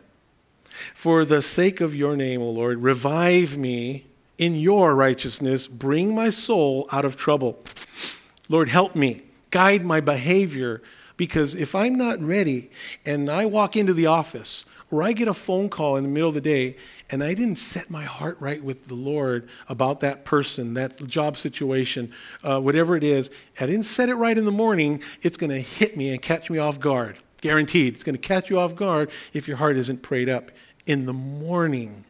[0.96, 4.06] For the sake of your name, O Lord, revive me
[4.38, 5.68] in your righteousness.
[5.68, 7.60] Bring my soul out of trouble.
[8.50, 10.82] Lord, help me guide my behavior
[11.18, 12.72] because if I'm not ready
[13.06, 16.28] and I walk into the office or I get a phone call in the middle
[16.28, 16.76] of the day
[17.10, 21.38] and I didn't set my heart right with the Lord about that person, that job
[21.38, 25.50] situation, uh, whatever it is, I didn't set it right in the morning, it's going
[25.50, 27.20] to hit me and catch me off guard.
[27.42, 27.96] Guaranteed.
[27.96, 30.52] It's going to catch you off guard if your heart isn't prayed up
[30.86, 32.06] in the morning.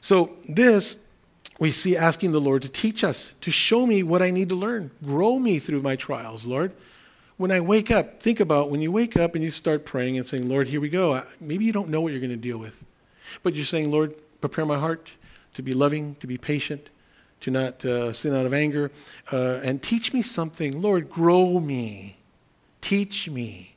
[0.00, 1.04] So, this
[1.58, 4.54] we see asking the Lord to teach us, to show me what I need to
[4.54, 4.90] learn.
[5.04, 6.72] Grow me through my trials, Lord.
[7.36, 10.26] When I wake up, think about when you wake up and you start praying and
[10.26, 11.22] saying, Lord, here we go.
[11.40, 12.84] Maybe you don't know what you're going to deal with,
[13.42, 15.10] but you're saying, Lord, prepare my heart
[15.54, 16.88] to be loving, to be patient,
[17.40, 18.90] to not uh, sin out of anger,
[19.32, 20.80] uh, and teach me something.
[20.80, 22.18] Lord, grow me,
[22.80, 23.74] teach me.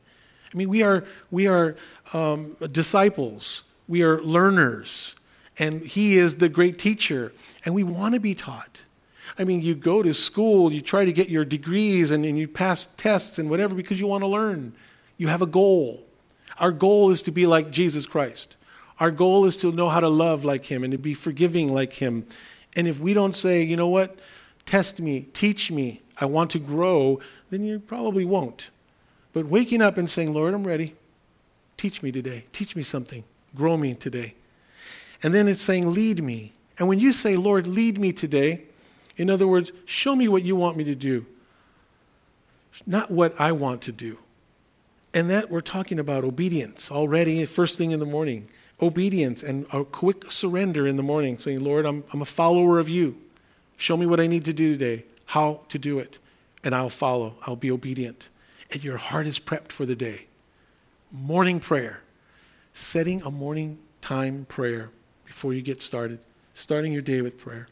[0.53, 1.75] I mean, we are, we are
[2.13, 5.15] um, disciples, we are learners
[5.59, 7.33] and he is the great teacher,
[7.65, 8.79] and we want to be taught.
[9.39, 12.47] I mean, you go to school, you try to get your degrees, and, and you
[12.47, 14.73] pass tests and whatever because you want to learn.
[15.17, 16.03] You have a goal.
[16.59, 18.55] Our goal is to be like Jesus Christ.
[18.99, 21.93] Our goal is to know how to love like him and to be forgiving like
[21.93, 22.25] him.
[22.75, 24.17] And if we don't say, you know what,
[24.65, 27.19] test me, teach me, I want to grow,
[27.51, 28.71] then you probably won't.
[29.33, 30.95] But waking up and saying, Lord, I'm ready.
[31.77, 32.45] Teach me today.
[32.51, 33.23] Teach me something.
[33.55, 34.33] Grow me today.
[35.21, 36.53] And then it's saying, Lead me.
[36.79, 38.63] And when you say, Lord, lead me today,
[39.17, 41.25] in other words, show me what you want me to do,
[42.85, 44.19] not what I want to do.
[45.13, 48.47] And that we're talking about obedience already, first thing in the morning.
[48.81, 52.89] obedience and a quick surrender in the morning, saying, Lord, I'm, I'm a follower of
[52.89, 53.17] you.
[53.75, 56.19] Show me what I need to do today, how to do it,
[56.63, 57.35] and I'll follow.
[57.43, 58.29] I'll be obedient.
[58.71, 60.27] And your heart is prepped for the day.
[61.11, 62.01] Morning prayer,
[62.73, 64.89] setting a morning time prayer
[65.25, 66.19] before you get started,
[66.53, 67.67] starting your day with prayer.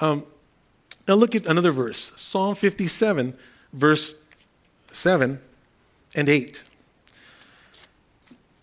[0.00, 0.26] Um,
[1.08, 3.36] now look at another verse Psalm 57,
[3.72, 4.14] verse
[4.92, 5.40] 7
[6.14, 6.62] and 8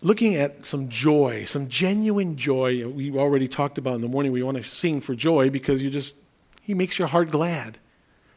[0.04, 2.86] looking at some joy, some genuine joy.
[2.86, 4.30] We already talked about in the morning.
[4.30, 6.16] We want to sing for joy because you just,
[6.62, 7.78] He makes your heart glad.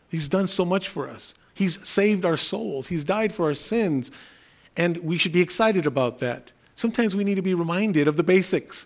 [0.09, 1.35] He's done so much for us.
[1.53, 2.87] He's saved our souls.
[2.87, 4.09] He's died for our sins.
[4.77, 6.51] And we should be excited about that.
[6.73, 8.85] Sometimes we need to be reminded of the basics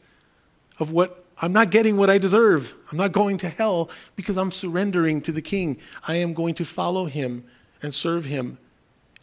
[0.80, 2.76] of what I'm not getting what I deserve.
[2.92, 5.78] I'm not going to hell because I'm surrendering to the King.
[6.08, 7.44] I am going to follow Him
[7.82, 8.60] and serve Him.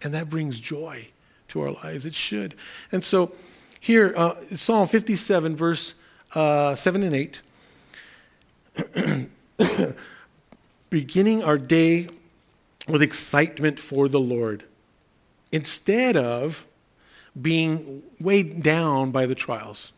[0.03, 1.09] And that brings joy
[1.49, 2.05] to our lives.
[2.05, 2.55] It should.
[2.91, 3.33] And so,
[3.81, 5.95] here, uh, Psalm 57, verse
[6.35, 7.43] uh, 7 and 8.
[10.91, 12.09] Beginning our day
[12.89, 14.65] with excitement for the Lord,
[15.53, 16.67] instead of
[17.41, 19.93] being weighed down by the trials.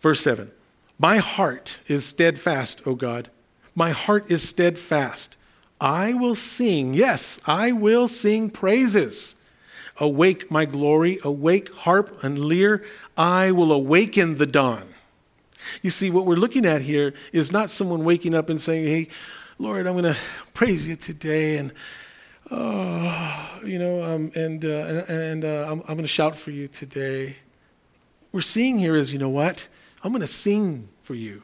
[0.00, 0.50] Verse 7
[0.98, 3.30] My heart is steadfast, O God.
[3.74, 5.36] My heart is steadfast.
[5.80, 9.34] I will sing, yes, I will sing praises.
[9.98, 12.82] Awake, my glory, awake, harp and lyre.
[13.16, 14.94] I will awaken the dawn.
[15.82, 19.08] You see, what we're looking at here is not someone waking up and saying, Hey,
[19.58, 20.16] Lord, I'm going to
[20.54, 21.72] praise you today, and,
[22.50, 26.50] oh, you know, um, and, uh, and, and uh, I'm, I'm going to shout for
[26.50, 27.36] you today.
[28.32, 29.68] We're seeing here is, you know what?
[30.06, 31.42] I'm going to sing for you.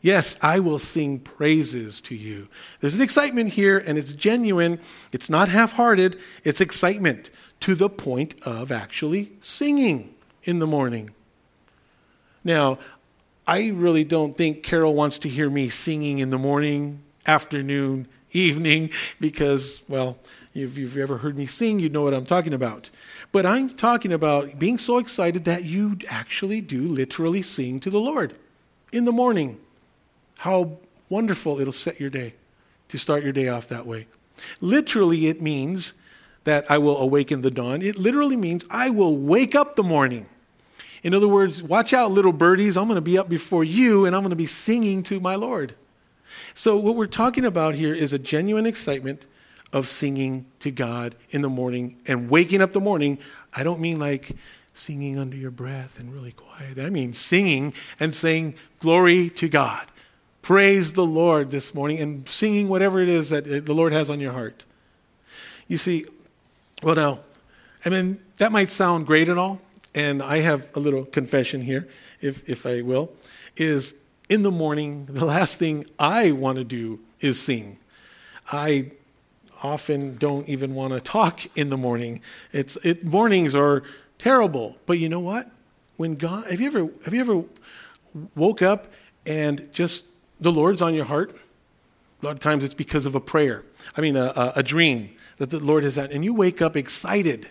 [0.00, 2.46] Yes, I will sing praises to you.
[2.80, 4.78] There's an excitement here, and it's genuine.
[5.10, 11.10] It's not half hearted, it's excitement to the point of actually singing in the morning.
[12.44, 12.78] Now,
[13.48, 18.90] I really don't think Carol wants to hear me singing in the morning, afternoon, evening,
[19.18, 20.18] because, well,
[20.54, 22.90] if you've ever heard me sing, you know what I'm talking about.
[23.30, 28.00] But I'm talking about being so excited that you actually do literally sing to the
[28.00, 28.34] Lord
[28.92, 29.60] in the morning.
[30.38, 32.34] How wonderful it'll set your day
[32.88, 34.06] to start your day off that way.
[34.60, 35.94] Literally, it means
[36.44, 37.82] that I will awaken the dawn.
[37.82, 40.26] It literally means I will wake up the morning.
[41.02, 42.76] In other words, watch out, little birdies.
[42.76, 45.34] I'm going to be up before you and I'm going to be singing to my
[45.34, 45.74] Lord.
[46.54, 49.22] So, what we're talking about here is a genuine excitement
[49.72, 53.18] of singing to God in the morning and waking up the morning.
[53.52, 54.36] I don't mean like
[54.72, 56.78] singing under your breath and really quiet.
[56.78, 59.86] I mean singing and saying, Glory to God.
[60.40, 64.08] Praise the Lord this morning and singing whatever it is that uh, the Lord has
[64.08, 64.64] on your heart.
[65.66, 66.06] You see,
[66.82, 67.20] well, now,
[67.84, 69.60] I mean, that might sound great and all,
[69.94, 71.88] and I have a little confession here,
[72.20, 73.12] if, if I will,
[73.56, 77.78] is in the morning, the last thing I want to do is sing.
[78.50, 78.92] I
[79.62, 82.20] often don't even want to talk in the morning.
[82.52, 83.82] It's, it, mornings are
[84.18, 85.50] terrible, but you know what?
[85.96, 87.44] When God, have you ever, have you ever
[88.34, 88.86] woke up
[89.26, 90.06] and just
[90.40, 91.36] the Lord's on your heart?
[92.22, 93.64] A lot of times it's because of a prayer.
[93.96, 96.76] I mean, a, a, a dream that the Lord has had, and you wake up
[96.76, 97.50] excited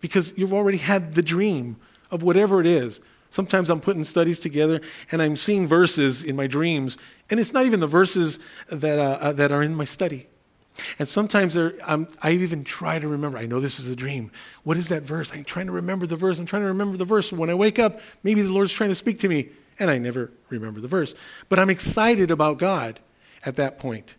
[0.00, 1.76] because you've already had the dream
[2.10, 3.00] of whatever it is.
[3.30, 6.96] Sometimes I'm putting studies together and I'm seeing verses in my dreams,
[7.30, 8.38] and it's not even the verses
[8.68, 10.28] that, uh, uh, that are in my study.
[10.98, 13.38] And sometimes I even try to remember.
[13.38, 14.32] I know this is a dream.
[14.64, 15.32] What is that verse?
[15.32, 16.40] I'm trying to remember the verse.
[16.40, 17.32] I'm trying to remember the verse.
[17.32, 20.32] When I wake up, maybe the Lord's trying to speak to me, and I never
[20.48, 21.14] remember the verse.
[21.48, 22.98] But I'm excited about God
[23.44, 24.14] at that point.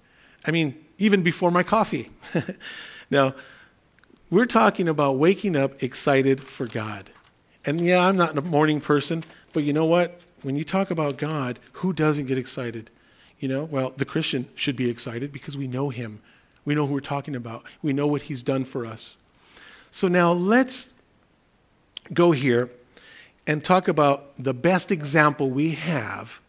[0.46, 2.12] I mean, even before my coffee.
[3.10, 3.36] Now,
[4.30, 7.12] we're talking about waking up excited for God.
[7.66, 10.20] And yeah, I'm not a morning person, but you know what?
[10.42, 12.90] When you talk about God, who doesn't get excited?
[13.40, 16.22] You know, well, the Christian should be excited because we know him.
[16.66, 17.64] We know who we're talking about.
[17.82, 19.16] We know what he's done for us.
[19.92, 20.94] So now let's
[22.14, 22.70] go here
[23.48, 26.42] and talk about the best example we have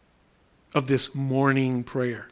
[0.74, 2.29] of this morning prayer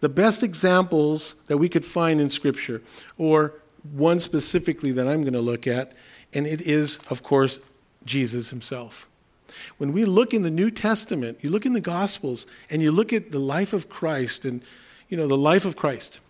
[0.00, 2.82] the best examples that we could find in Scripture,
[3.18, 3.54] or
[3.92, 5.92] one specifically that I'm going to look at,
[6.32, 7.58] and it is, of course,
[8.04, 9.08] Jesus himself.
[9.78, 13.12] When we look in the New Testament, you look in the Gospels, and you look
[13.12, 14.62] at the life of Christ and,
[15.08, 16.20] you know, the life of Christ,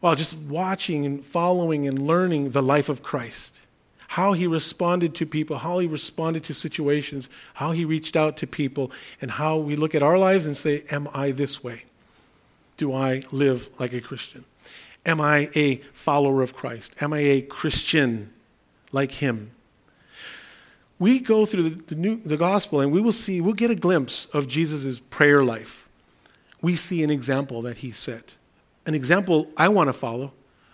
[0.00, 3.60] well, just watching and following and learning the life of Christ,
[4.08, 8.46] how he responded to people, how he responded to situations, how he reached out to
[8.46, 8.90] people,
[9.20, 11.84] and how we look at our lives and say, Am I this way?
[12.80, 14.46] do I live like a Christian?
[15.04, 16.96] Am I a follower of Christ?
[16.98, 18.32] Am I a Christian
[18.90, 19.50] like him?
[20.98, 23.74] we go through the, the, new, the gospel and we will see, we'll get a
[23.74, 25.88] glimpse of Jesus' prayer life.
[26.62, 28.34] We see an example that he set,
[28.86, 30.32] an example I want to follow,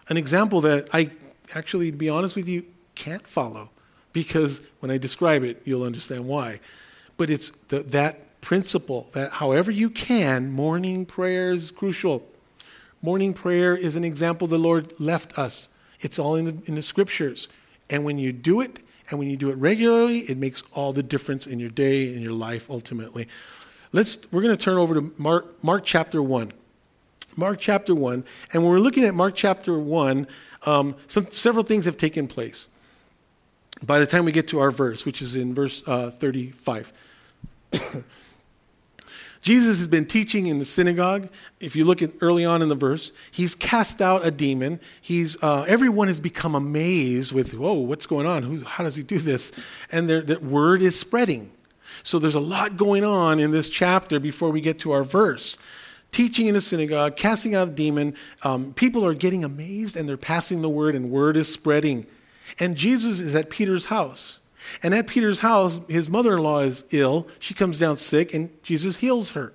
[0.09, 1.11] an example that I
[1.54, 3.70] actually, to be honest with you, can't follow
[4.12, 6.61] because when I describe it, you'll understand why.
[7.16, 12.26] But it's the, that principle that however you can, morning prayer is crucial.
[13.02, 15.68] Morning prayer is an example the Lord left us.
[16.00, 17.48] It's all in the, in the scriptures.
[17.90, 18.80] And when you do it,
[19.11, 22.20] and when you do it regularly, it makes all the difference in your day and
[22.20, 23.28] your life ultimately.
[23.92, 26.52] Let's, we're going to turn over to Mark, Mark chapter 1.
[27.37, 28.24] Mark chapter 1.
[28.53, 30.26] And when we're looking at Mark chapter 1,
[30.64, 32.68] um, some, several things have taken place
[33.84, 36.93] by the time we get to our verse, which is in verse uh, 35.
[39.43, 41.28] Jesus has been teaching in the synagogue.
[41.61, 44.80] If you look at early on in the verse, he's cast out a demon.
[45.01, 48.43] He's uh, everyone has become amazed with, "Whoa, what's going on?
[48.43, 49.53] Who, how does he do this?"
[49.93, 51.53] And the word is spreading.
[52.03, 55.57] So there's a lot going on in this chapter before we get to our verse.
[56.16, 58.14] Teaching in a synagogue, casting out a demon.
[58.42, 62.06] Um, people are getting amazed and they're passing the word, and word is spreading.
[62.58, 64.38] And Jesus is at Peter's house.
[64.82, 67.28] And at Peter's house, his mother in law is ill.
[67.38, 69.52] She comes down sick, and Jesus heals her.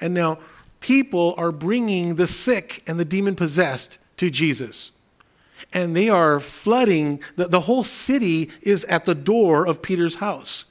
[0.00, 0.38] And now
[0.80, 4.92] people are bringing the sick and the demon possessed to Jesus.
[5.70, 10.64] And they are flooding, the, the whole city is at the door of Peter's house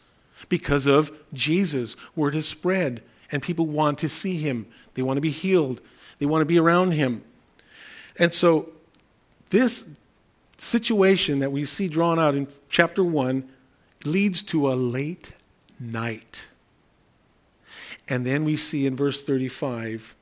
[0.50, 1.96] because of Jesus.
[2.16, 4.66] Word has spread, and people want to see him.
[5.00, 5.80] They want to be healed,
[6.18, 7.24] they want to be around him.
[8.18, 8.68] And so,
[9.50, 9.90] this
[10.58, 13.48] situation that we see drawn out in chapter 1
[14.04, 15.32] leads to a late
[15.80, 16.50] night.
[18.10, 20.18] And then we see in verse 35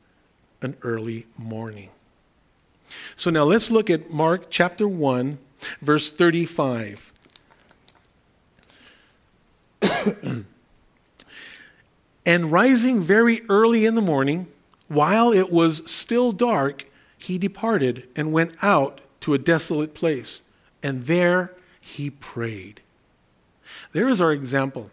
[0.61, 1.89] an early morning.
[3.15, 5.39] So now let's look at Mark chapter 1,
[5.82, 7.11] verse 35.
[12.28, 14.47] and rising very early in the morning,
[14.88, 16.85] while it was still dark,
[17.17, 20.41] he departed and went out to a desolate place,
[20.81, 22.81] and there he prayed.
[23.91, 24.91] There is our example.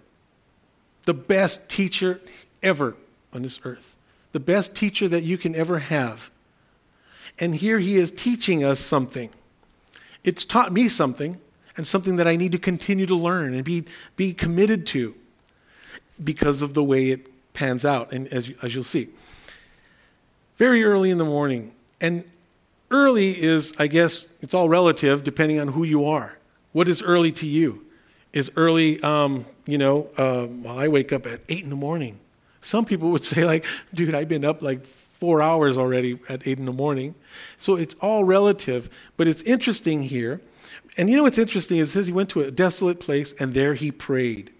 [1.04, 2.20] The best teacher
[2.62, 2.96] ever
[3.32, 3.96] on this earth.
[4.32, 6.30] The best teacher that you can ever have.
[7.38, 9.30] And here he is teaching us something.
[10.24, 11.40] It's taught me something,
[11.76, 13.84] and something that I need to continue to learn and be,
[14.16, 15.14] be committed to
[16.22, 19.08] because of the way it pans out, and as, as you'll see.
[20.56, 21.72] Very early in the morning.
[22.00, 22.24] And
[22.90, 26.38] early is, I guess, it's all relative depending on who you are.
[26.72, 27.84] What is early to you?
[28.34, 32.18] is early, um, you know, uh, well, I wake up at 8 in the morning.
[32.60, 36.58] Some people would say, like, dude, I've been up like four hours already at 8
[36.58, 37.14] in the morning.
[37.56, 40.42] So it's all relative, but it's interesting here.
[40.98, 41.78] And you know what's interesting?
[41.78, 44.52] It says he went to a desolate place and there he prayed,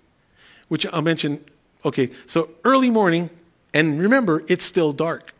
[0.69, 1.45] which I'll mention.
[1.85, 3.29] Okay, so early morning,
[3.75, 5.35] and remember, it's still dark.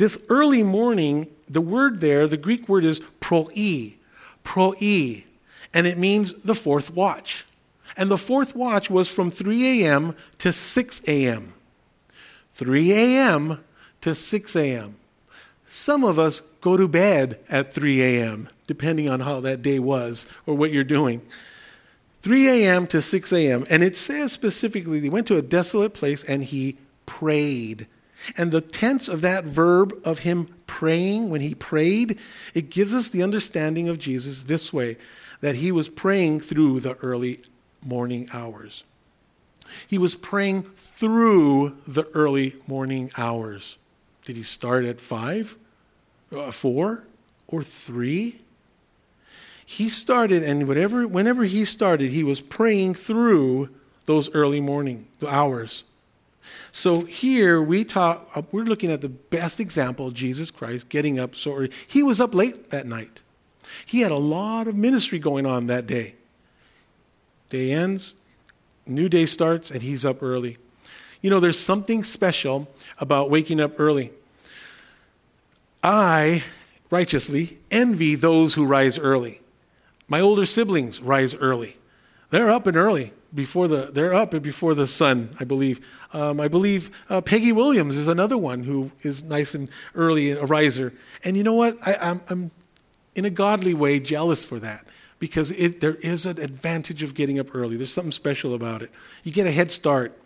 [0.00, 3.96] This early morning, the word there, the Greek word is proi,
[4.42, 5.24] proi
[5.74, 7.44] and it means the fourth watch.
[7.98, 10.16] And the fourth watch was from 3 a.m.
[10.38, 11.52] to 6 a.m.
[12.54, 13.62] 3 a.m.
[14.00, 14.96] to 6 a.m.
[15.66, 20.24] Some of us go to bed at 3 a.m., depending on how that day was
[20.46, 21.20] or what you're doing.
[22.22, 22.86] 3 a.m.
[22.86, 23.66] to 6 a.m.
[23.68, 27.86] And it says specifically, he went to a desolate place and he prayed.
[28.36, 32.18] And the tense of that verb of him praying, when he prayed,
[32.54, 34.96] it gives us the understanding of Jesus this way
[35.40, 37.40] that he was praying through the early
[37.82, 38.84] morning hours.
[39.86, 43.76] He was praying through the early morning hours.
[44.24, 45.56] Did he start at five,
[46.34, 47.04] uh, four,
[47.46, 48.40] or three?
[49.64, 53.70] He started, and whatever, whenever he started, he was praying through
[54.06, 55.84] those early morning hours.
[56.72, 61.34] So here we talk, uh, we're looking at the best example, Jesus Christ getting up
[61.34, 61.70] so early.
[61.88, 63.20] He was up late that night.
[63.86, 66.14] He had a lot of ministry going on that day.
[67.48, 68.14] Day ends,
[68.86, 70.58] new day starts, and he's up early.
[71.20, 72.68] You know, there's something special
[72.98, 74.12] about waking up early.
[75.82, 76.44] I,
[76.90, 79.40] righteously, envy those who rise early.
[80.08, 81.76] My older siblings rise early.
[82.30, 85.80] They're up and early before the they're up before the sun, I believe.
[86.12, 90.44] Um, I believe uh, Peggy Williams is another one who is nice and early, a
[90.44, 90.92] riser.
[91.22, 91.78] And you know what?
[91.86, 92.50] I, I'm, I'm
[93.14, 94.86] in a godly way, jealous for that
[95.20, 97.76] because it, there is an advantage of getting up early.
[97.76, 98.90] There's something special about it.
[99.22, 100.16] You get a head start.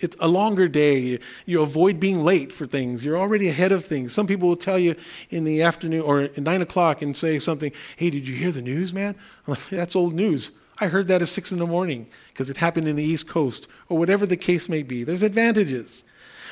[0.00, 1.18] It's a longer day.
[1.46, 3.04] You avoid being late for things.
[3.04, 4.12] You're already ahead of things.
[4.12, 4.96] Some people will tell you
[5.28, 8.62] in the afternoon or at 9 o'clock and say something, Hey, did you hear the
[8.62, 9.14] news, man?
[9.46, 10.50] Like, That's old news.
[10.80, 13.68] I heard that at 6 in the morning because it happened in the East Coast,
[13.88, 15.04] or whatever the case may be.
[15.04, 16.02] There's advantages,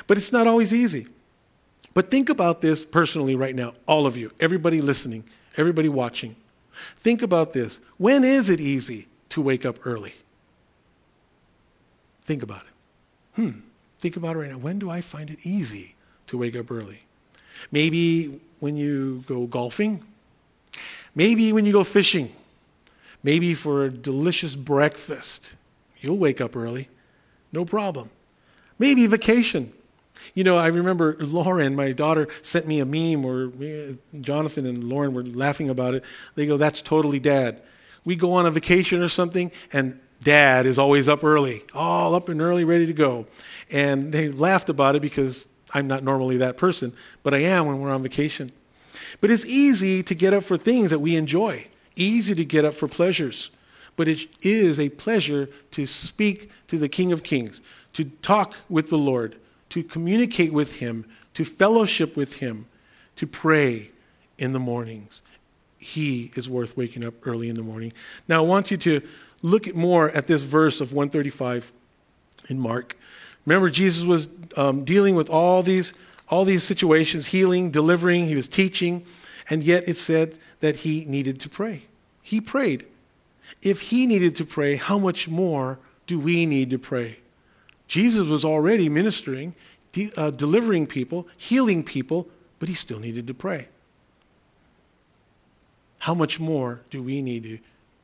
[0.05, 1.07] but it's not always easy.
[1.93, 5.23] But think about this personally right now, all of you, everybody listening,
[5.57, 6.35] everybody watching.
[6.97, 7.79] Think about this.
[7.97, 10.13] When is it easy to wake up early?
[12.23, 13.41] Think about it.
[13.41, 13.59] Hmm.
[13.97, 14.57] Think about it right now.
[14.57, 15.95] When do I find it easy
[16.27, 17.03] to wake up early?
[17.71, 20.03] Maybe when you go golfing.
[21.15, 22.31] Maybe when you go fishing.
[23.23, 25.53] Maybe for a delicious breakfast.
[25.99, 26.89] You'll wake up early.
[27.51, 28.09] No problem.
[28.77, 29.73] Maybe vacation.
[30.33, 35.13] You know, I remember Lauren, my daughter, sent me a meme where Jonathan and Lauren
[35.13, 36.03] were laughing about it.
[36.35, 37.61] They go, That's totally dad.
[38.05, 42.29] We go on a vacation or something, and dad is always up early, all up
[42.29, 43.25] and early, ready to go.
[43.69, 46.93] And they laughed about it because I'm not normally that person,
[47.23, 48.51] but I am when we're on vacation.
[49.21, 51.67] But it's easy to get up for things that we enjoy,
[51.99, 53.51] easy to get up for pleasures.
[53.95, 57.61] But it is a pleasure to speak to the King of Kings,
[57.93, 59.35] to talk with the Lord,
[59.69, 62.65] to communicate with Him, to fellowship with Him,
[63.17, 63.91] to pray
[64.37, 65.21] in the mornings.
[65.77, 67.91] He is worth waking up early in the morning.
[68.27, 69.01] Now, I want you to
[69.41, 71.71] look more at this verse of 135
[72.49, 72.97] in Mark.
[73.45, 75.93] Remember, Jesus was um, dealing with all these,
[76.29, 79.05] all these situations, healing, delivering, he was teaching,
[79.49, 81.83] and yet it said that he needed to pray.
[82.29, 82.85] He prayed.
[83.63, 87.17] If he needed to pray, how much more do we need to pray?
[87.87, 89.55] Jesus was already ministering,
[89.93, 92.27] de- uh, delivering people, healing people,
[92.59, 93.67] but he still needed to pray.
[95.97, 97.57] How much more do we need to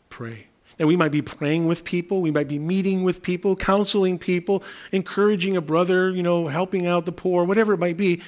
[0.09, 0.47] pray?
[0.79, 4.63] And we might be praying with people, we might be meeting with people, counseling people,
[4.91, 8.23] encouraging a brother, you know, helping out the poor, whatever it might be,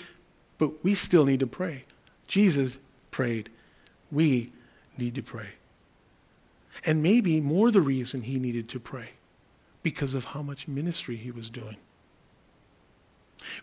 [0.59, 1.85] but we still need to pray.
[2.27, 2.77] Jesus
[3.09, 3.49] prayed.
[4.11, 4.51] We
[4.95, 5.56] need to pray.
[6.85, 9.11] And maybe more the reason he needed to pray
[9.83, 11.77] because of how much ministry he was doing.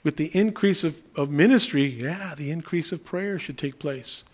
[0.03, 4.25] With the increase of, of ministry, yeah, the increase of prayer should take place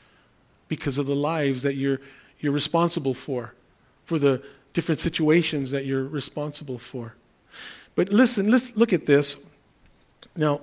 [0.69, 2.01] because of the lives that you're,
[2.39, 3.55] you're responsible for,
[4.05, 7.15] for the different situations that you're responsible for.
[7.97, 9.47] But listen, let's look at this.
[10.37, 10.61] Now,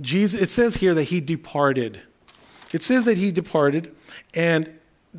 [0.00, 2.00] Jesus, it says here that he departed.
[2.72, 3.94] It says that he departed,
[4.36, 4.72] and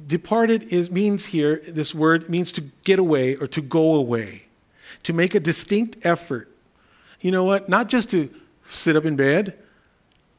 [0.06, 4.46] departed is, means here, this word means to get away or to go away,
[5.04, 6.50] to make a distinct effort.
[7.20, 7.68] You know what?
[7.68, 8.30] Not just to
[8.70, 9.58] sit up in bed.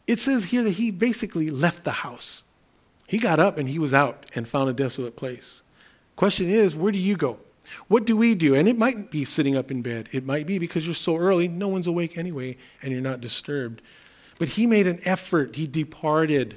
[0.06, 2.42] It says here that he basically left the house.
[3.06, 5.62] He got up and he was out and found a desolate place.
[6.14, 7.38] Question is, where do you go?
[7.88, 8.54] What do we do?
[8.54, 10.08] And it might be sitting up in bed.
[10.12, 13.82] It might be because you're so early, no one's awake anyway, and you're not disturbed.
[14.38, 15.56] But he made an effort.
[15.56, 16.56] He departed.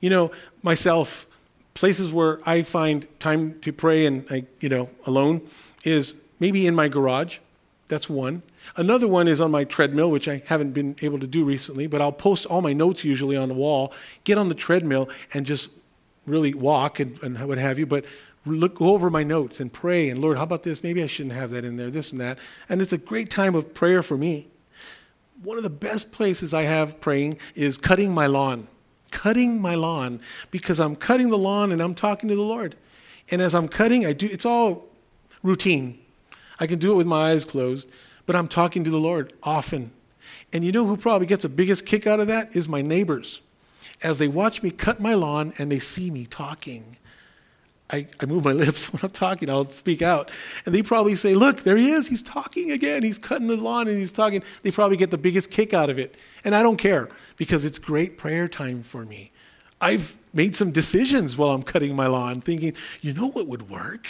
[0.00, 0.30] You know,
[0.62, 1.26] myself,
[1.74, 5.42] places where I find time to pray and I, you know, alone
[5.84, 7.38] is maybe in my garage.
[7.88, 8.42] That's one.
[8.76, 12.02] Another one is on my treadmill, which I haven't been able to do recently, but
[12.02, 13.92] I'll post all my notes usually on the wall,
[14.24, 15.70] get on the treadmill and just
[16.26, 18.04] really walk and, and what have you, but
[18.44, 20.82] look go over my notes and pray and Lord, how about this?
[20.82, 22.38] Maybe I shouldn't have that in there, this and that.
[22.68, 24.48] And it's a great time of prayer for me.
[25.42, 28.68] One of the best places I have praying is cutting my lawn
[29.10, 32.76] cutting my lawn because I'm cutting the lawn and I'm talking to the Lord.
[33.30, 34.86] And as I'm cutting, I do it's all
[35.42, 35.98] routine.
[36.58, 37.88] I can do it with my eyes closed,
[38.24, 39.92] but I'm talking to the Lord often.
[40.52, 43.40] And you know who probably gets the biggest kick out of that is my neighbors.
[44.02, 46.96] As they watch me cut my lawn and they see me talking.
[47.90, 50.30] I, I move my lips when I'm talking, I'll speak out.
[50.64, 52.08] And they probably say, Look, there he is.
[52.08, 53.02] He's talking again.
[53.02, 54.42] He's cutting the lawn and he's talking.
[54.62, 56.16] They probably get the biggest kick out of it.
[56.44, 59.32] And I don't care because it's great prayer time for me.
[59.80, 64.06] I've made some decisions while I'm cutting my lawn, thinking, you know what would work?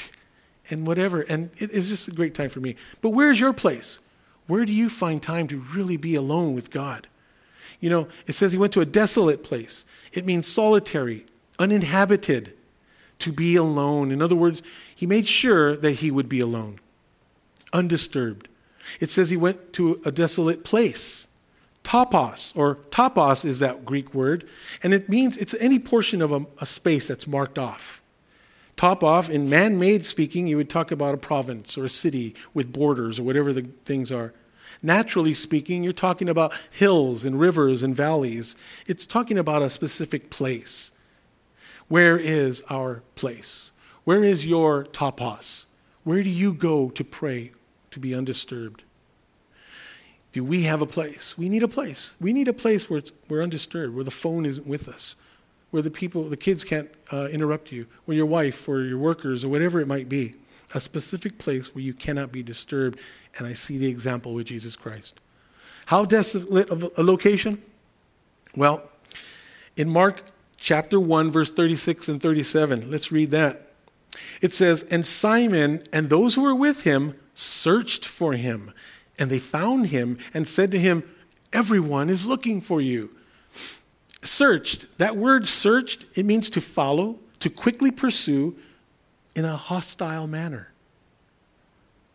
[0.70, 1.20] And whatever.
[1.22, 2.76] And it is just a great time for me.
[3.00, 4.00] But where's your place?
[4.46, 7.08] Where do you find time to really be alone with God?
[7.80, 9.84] You know, it says he went to a desolate place.
[10.12, 11.26] It means solitary,
[11.58, 12.55] uninhabited
[13.20, 14.10] to be alone.
[14.10, 14.62] In other words,
[14.94, 16.80] he made sure that he would be alone,
[17.72, 18.48] undisturbed.
[19.00, 21.28] It says he went to a desolate place.
[21.84, 24.44] Topos, or topos is that Greek word,
[24.82, 28.02] and it means it's any portion of a, a space that's marked off.
[28.76, 32.34] Top off, in man made speaking, you would talk about a province or a city
[32.52, 34.34] with borders or whatever the things are.
[34.82, 38.56] Naturally speaking, you're talking about hills and rivers and valleys.
[38.86, 40.90] It's talking about a specific place.
[41.88, 43.70] Where is our place?
[44.04, 45.66] Where is your topos?
[46.04, 47.52] Where do you go to pray
[47.90, 48.82] to be undisturbed?
[50.32, 51.38] Do we have a place?
[51.38, 52.14] We need a place.
[52.20, 55.16] We need a place where we're undisturbed, where the phone isn't with us,
[55.70, 59.44] where the people, the kids can't uh, interrupt you, or your wife, or your workers,
[59.44, 60.34] or whatever it might be.
[60.74, 62.98] A specific place where you cannot be disturbed.
[63.38, 65.18] And I see the example with Jesus Christ.
[65.86, 67.62] How desolate of a location?
[68.56, 68.82] Well,
[69.76, 70.22] in Mark
[70.56, 73.72] chapter 1, verse 36 and 37, let's read that.
[74.40, 78.72] It says, And Simon and those who were with him searched for him,
[79.18, 81.02] and they found him and said to him,
[81.52, 83.10] Everyone is looking for you.
[84.22, 88.56] Searched, that word searched, it means to follow, to quickly pursue
[89.34, 90.72] in a hostile manner,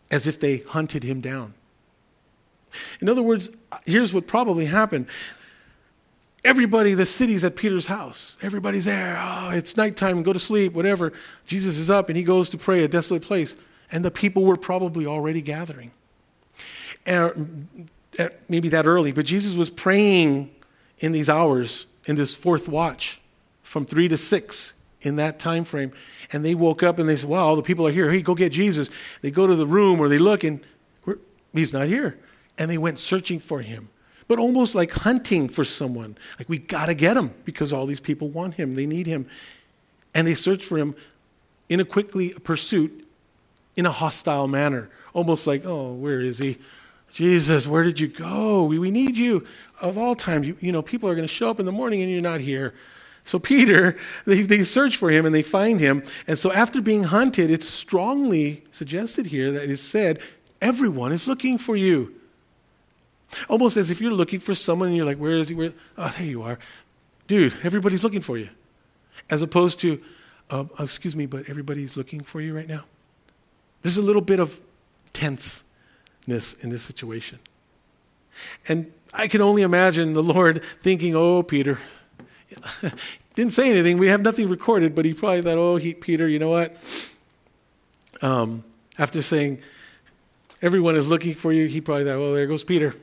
[0.10, 1.54] as if they hunted him down.
[3.00, 3.50] In other words,
[3.86, 5.08] here's what probably happened.
[6.44, 8.36] Everybody, the city's at Peter's house.
[8.42, 9.20] Everybody's there.
[9.22, 11.14] Oh, it's nighttime, go to sleep, whatever.
[11.46, 13.56] Jesus is up and he goes to pray a desolate place.
[13.92, 15.92] And the people were probably already gathering.
[17.06, 20.52] And uh, maybe that early, but Jesus was praying
[21.00, 23.22] in these hours, in this fourth watch,
[23.62, 25.92] from three to six in that time frame.
[26.32, 28.10] And they woke up and they said, Wow, all the people are here.
[28.10, 28.90] Hey, go get Jesus.
[29.22, 30.62] They go to the room where they look and
[31.54, 32.18] he's not here.
[32.58, 33.90] And they went searching for him
[34.32, 36.16] but almost like hunting for someone.
[36.40, 39.28] Like, we got to get him because all these people want him, they need him.
[40.14, 40.96] And they search for him
[41.68, 43.06] in a quickly pursuit
[43.76, 46.60] in a hostile manner, almost like, oh, where is he?
[47.12, 48.64] Jesus, where did you go?
[48.64, 49.46] We, we need you.
[49.82, 52.02] Of all times, you, you know, people are going to show up in the morning
[52.02, 52.74] and you're not here.
[53.26, 56.04] So Peter, they, they search for him and they find him.
[56.26, 60.22] And so after being hunted, it's strongly suggested here that it is said,
[60.62, 62.16] everyone is looking for you.
[63.48, 65.56] Almost as if you're looking for someone and you're like, where is he?
[65.56, 65.74] Where?
[65.98, 66.60] Oh, there you are.
[67.28, 68.50] Dude, everybody's looking for you.
[69.30, 70.02] As opposed to,
[70.50, 72.84] uh, excuse me, but everybody's looking for you right now.
[73.82, 74.60] There's a little bit of
[75.14, 75.64] tenseness
[76.62, 77.40] in this situation.
[78.68, 81.80] And I can only imagine the Lord thinking, oh, Peter.
[83.36, 83.98] Didn't say anything.
[83.98, 86.76] We have nothing recorded, but he probably thought, oh, he, Peter, you know what?
[88.22, 88.64] Um,
[88.98, 89.62] after saying,
[90.62, 92.96] everyone is looking for you, he probably thought, well, there goes Peter.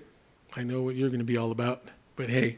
[0.58, 1.84] I know what you're going to be all about,
[2.16, 2.56] but hey.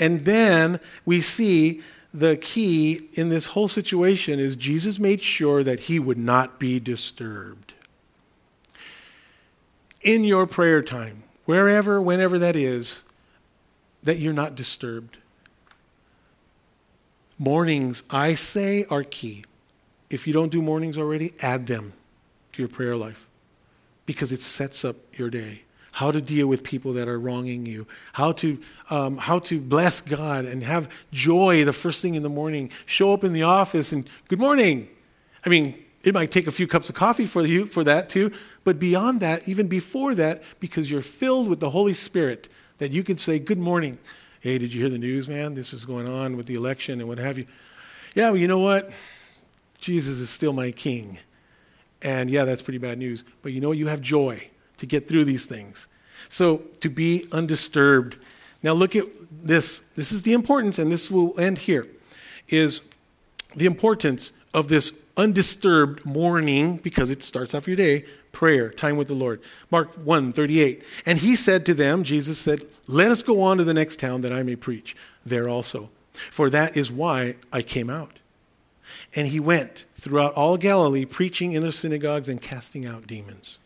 [0.00, 1.82] And then we see
[2.14, 6.80] the key in this whole situation is Jesus made sure that he would not be
[6.80, 7.74] disturbed.
[10.00, 13.04] In your prayer time, wherever, whenever that is,
[14.02, 15.18] that you're not disturbed.
[17.38, 19.44] Mornings, I say, are key.
[20.08, 21.92] If you don't do mornings already, add them
[22.54, 23.28] to your prayer life
[24.06, 25.62] because it sets up your day
[25.92, 28.58] how to deal with people that are wronging you, how to,
[28.90, 32.70] um, how to bless God and have joy the first thing in the morning.
[32.86, 34.88] Show up in the office and good morning.
[35.44, 38.32] I mean, it might take a few cups of coffee for you for that too,
[38.64, 43.04] but beyond that, even before that, because you're filled with the Holy Spirit, that you
[43.04, 43.98] can say, Good morning.
[44.40, 45.54] Hey, did you hear the news, man?
[45.54, 47.46] This is going on with the election and what have you.
[48.16, 48.90] Yeah, well, you know what?
[49.78, 51.18] Jesus is still my king.
[52.00, 53.22] And yeah, that's pretty bad news.
[53.42, 54.48] But you know, you have joy
[54.78, 55.86] to get through these things.
[56.28, 58.16] So, to be undisturbed.
[58.62, 59.80] Now, look at this.
[59.96, 61.86] This is the importance, and this will end here,
[62.48, 62.82] is
[63.54, 69.08] the importance of this undisturbed morning, because it starts off your day, prayer, time with
[69.08, 69.40] the Lord.
[69.70, 70.82] Mark 1 38.
[71.06, 74.22] And he said to them, Jesus said, Let us go on to the next town
[74.22, 75.90] that I may preach there also.
[76.30, 78.18] For that is why I came out.
[79.14, 83.58] And he went throughout all Galilee, preaching in the synagogues and casting out demons.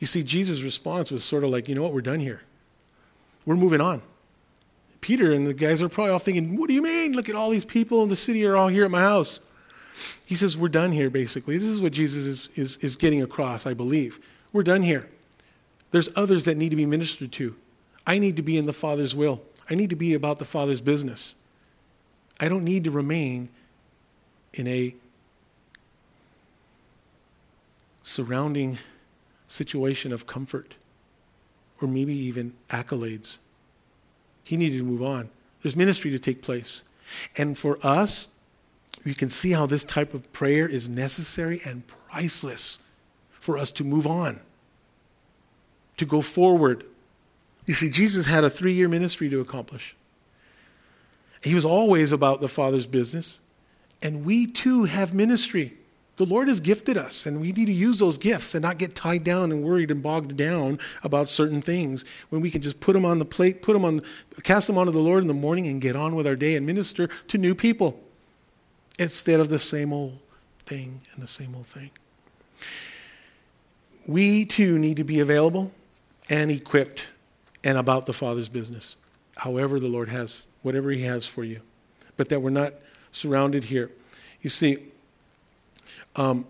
[0.00, 2.40] You see, Jesus' response was sort of like, you know what, we're done here.
[3.46, 4.02] We're moving on.
[5.00, 7.12] Peter and the guys are probably all thinking, what do you mean?
[7.12, 9.40] Look at all these people in the city are all here at my house.
[10.26, 11.58] He says, we're done here, basically.
[11.58, 14.18] This is what Jesus is, is, is getting across, I believe.
[14.52, 15.08] We're done here.
[15.90, 17.56] There's others that need to be ministered to.
[18.06, 19.42] I need to be in the Father's will.
[19.68, 21.34] I need to be about the Father's business.
[22.38, 23.50] I don't need to remain
[24.54, 24.94] in a
[28.02, 28.78] surrounding
[29.50, 30.76] situation of comfort
[31.80, 33.38] or maybe even accolades.
[34.44, 35.30] He needed to move on.
[35.62, 36.82] There's ministry to take place.
[37.36, 38.28] And for us,
[39.04, 42.80] you can see how this type of prayer is necessary and priceless
[43.30, 44.40] for us to move on,
[45.96, 46.84] to go forward.
[47.66, 49.96] You see, Jesus had a three year ministry to accomplish.
[51.42, 53.40] He was always about the Father's business.
[54.02, 55.74] And we too have ministry.
[56.20, 58.94] The Lord has gifted us, and we need to use those gifts and not get
[58.94, 62.92] tied down and worried and bogged down about certain things when we can just put
[62.92, 64.02] them on the plate, put them on,
[64.42, 66.66] cast them onto the Lord in the morning and get on with our day and
[66.66, 67.98] minister to new people
[68.98, 70.18] instead of the same old
[70.66, 71.90] thing and the same old thing.
[74.06, 75.72] We too need to be available
[76.28, 77.06] and equipped
[77.64, 78.98] and about the Father's business,
[79.38, 81.62] however, the Lord has, whatever He has for you.
[82.18, 82.74] but that we're not
[83.10, 83.90] surrounded here.
[84.42, 84.90] You see,
[86.16, 86.46] um,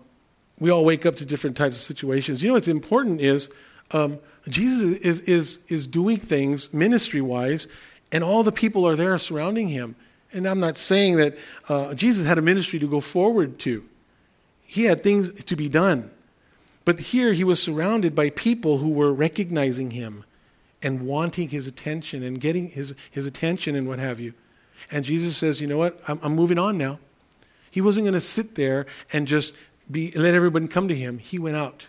[0.59, 2.41] we all wake up to different types of situations.
[2.41, 3.49] You know what's important is
[3.91, 7.67] um, Jesus is, is, is doing things ministry wise,
[8.11, 9.95] and all the people are there surrounding him.
[10.33, 11.37] And I'm not saying that
[11.67, 13.83] uh, Jesus had a ministry to go forward to,
[14.63, 16.11] he had things to be done.
[16.83, 20.23] But here he was surrounded by people who were recognizing him
[20.81, 24.33] and wanting his attention and getting his, his attention and what have you.
[24.89, 25.99] And Jesus says, You know what?
[26.07, 26.99] I'm, I'm moving on now.
[27.71, 29.55] He wasn't going to sit there and just
[29.89, 31.17] be, let everybody come to him.
[31.17, 31.87] He went out,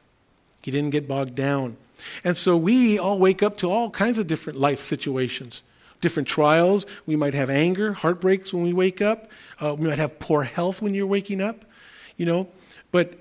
[0.62, 1.76] he didn't get bogged down.
[2.24, 5.62] And so we all wake up to all kinds of different life situations,
[6.00, 6.86] different trials.
[7.06, 9.30] We might have anger, heartbreaks when we wake up.
[9.60, 11.64] Uh, we might have poor health when you're waking up,
[12.16, 12.48] you know.
[12.90, 13.18] But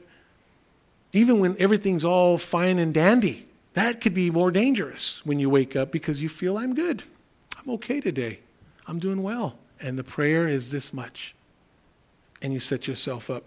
[1.14, 5.76] even when everything's all fine and dandy, that could be more dangerous when you wake
[5.76, 7.04] up because you feel, I'm good.
[7.60, 8.40] I'm okay today.
[8.88, 9.58] I'm doing well.
[9.80, 11.36] And the prayer is this much.
[12.42, 13.46] And you set yourself up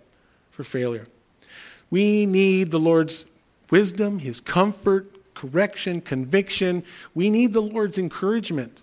[0.50, 1.08] for failure.
[1.90, 3.24] We need the Lord's
[3.70, 6.84] wisdom, His comfort, correction, conviction.
[7.14, 8.82] We need the Lord's encouragement.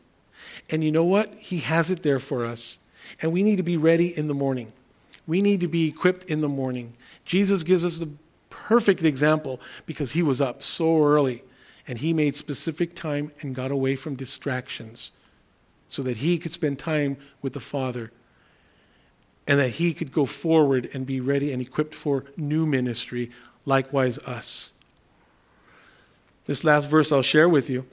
[0.69, 1.33] And you know what?
[1.35, 2.79] He has it there for us.
[3.21, 4.71] And we need to be ready in the morning.
[5.27, 6.93] We need to be equipped in the morning.
[7.25, 8.09] Jesus gives us the
[8.49, 11.43] perfect example because he was up so early
[11.87, 15.11] and he made specific time and got away from distractions
[15.89, 18.11] so that he could spend time with the Father
[19.47, 23.31] and that he could go forward and be ready and equipped for new ministry,
[23.65, 24.73] likewise us.
[26.45, 27.85] This last verse I'll share with you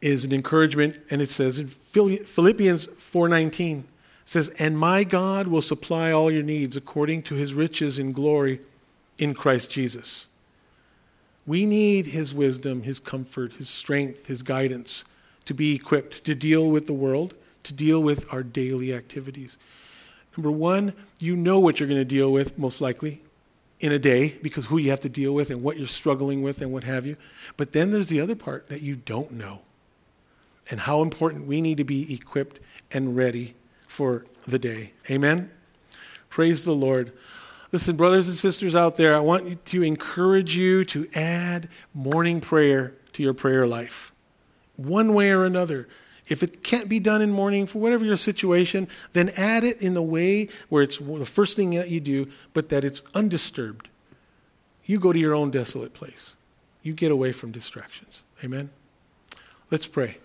[0.00, 3.84] is an encouragement and it says in Philippians 4:19
[4.24, 8.60] says and my God will supply all your needs according to his riches in glory
[9.18, 10.26] in Christ Jesus.
[11.46, 15.04] We need his wisdom, his comfort, his strength, his guidance
[15.44, 17.34] to be equipped to deal with the world,
[17.64, 19.58] to deal with our daily activities.
[20.36, 23.22] Number one, you know what you're going to deal with, most likely,
[23.80, 26.60] in a day, because who you have to deal with and what you're struggling with
[26.60, 27.16] and what have you.
[27.56, 29.60] But then there's the other part that you don't know,
[30.70, 32.60] and how important we need to be equipped
[32.90, 33.54] and ready
[33.86, 34.92] for the day.
[35.10, 35.50] Amen?
[36.28, 37.12] Praise the Lord.
[37.70, 42.94] Listen, brothers and sisters out there, I want to encourage you to add morning prayer
[43.14, 44.12] to your prayer life,
[44.76, 45.88] one way or another.
[46.28, 49.94] If it can't be done in morning for whatever your situation, then add it in
[49.94, 53.88] the way where it's the first thing that you do, but that it's undisturbed.
[54.84, 56.34] You go to your own desolate place.
[56.82, 58.22] You get away from distractions.
[58.42, 58.70] Amen.
[59.70, 60.18] Let's pray.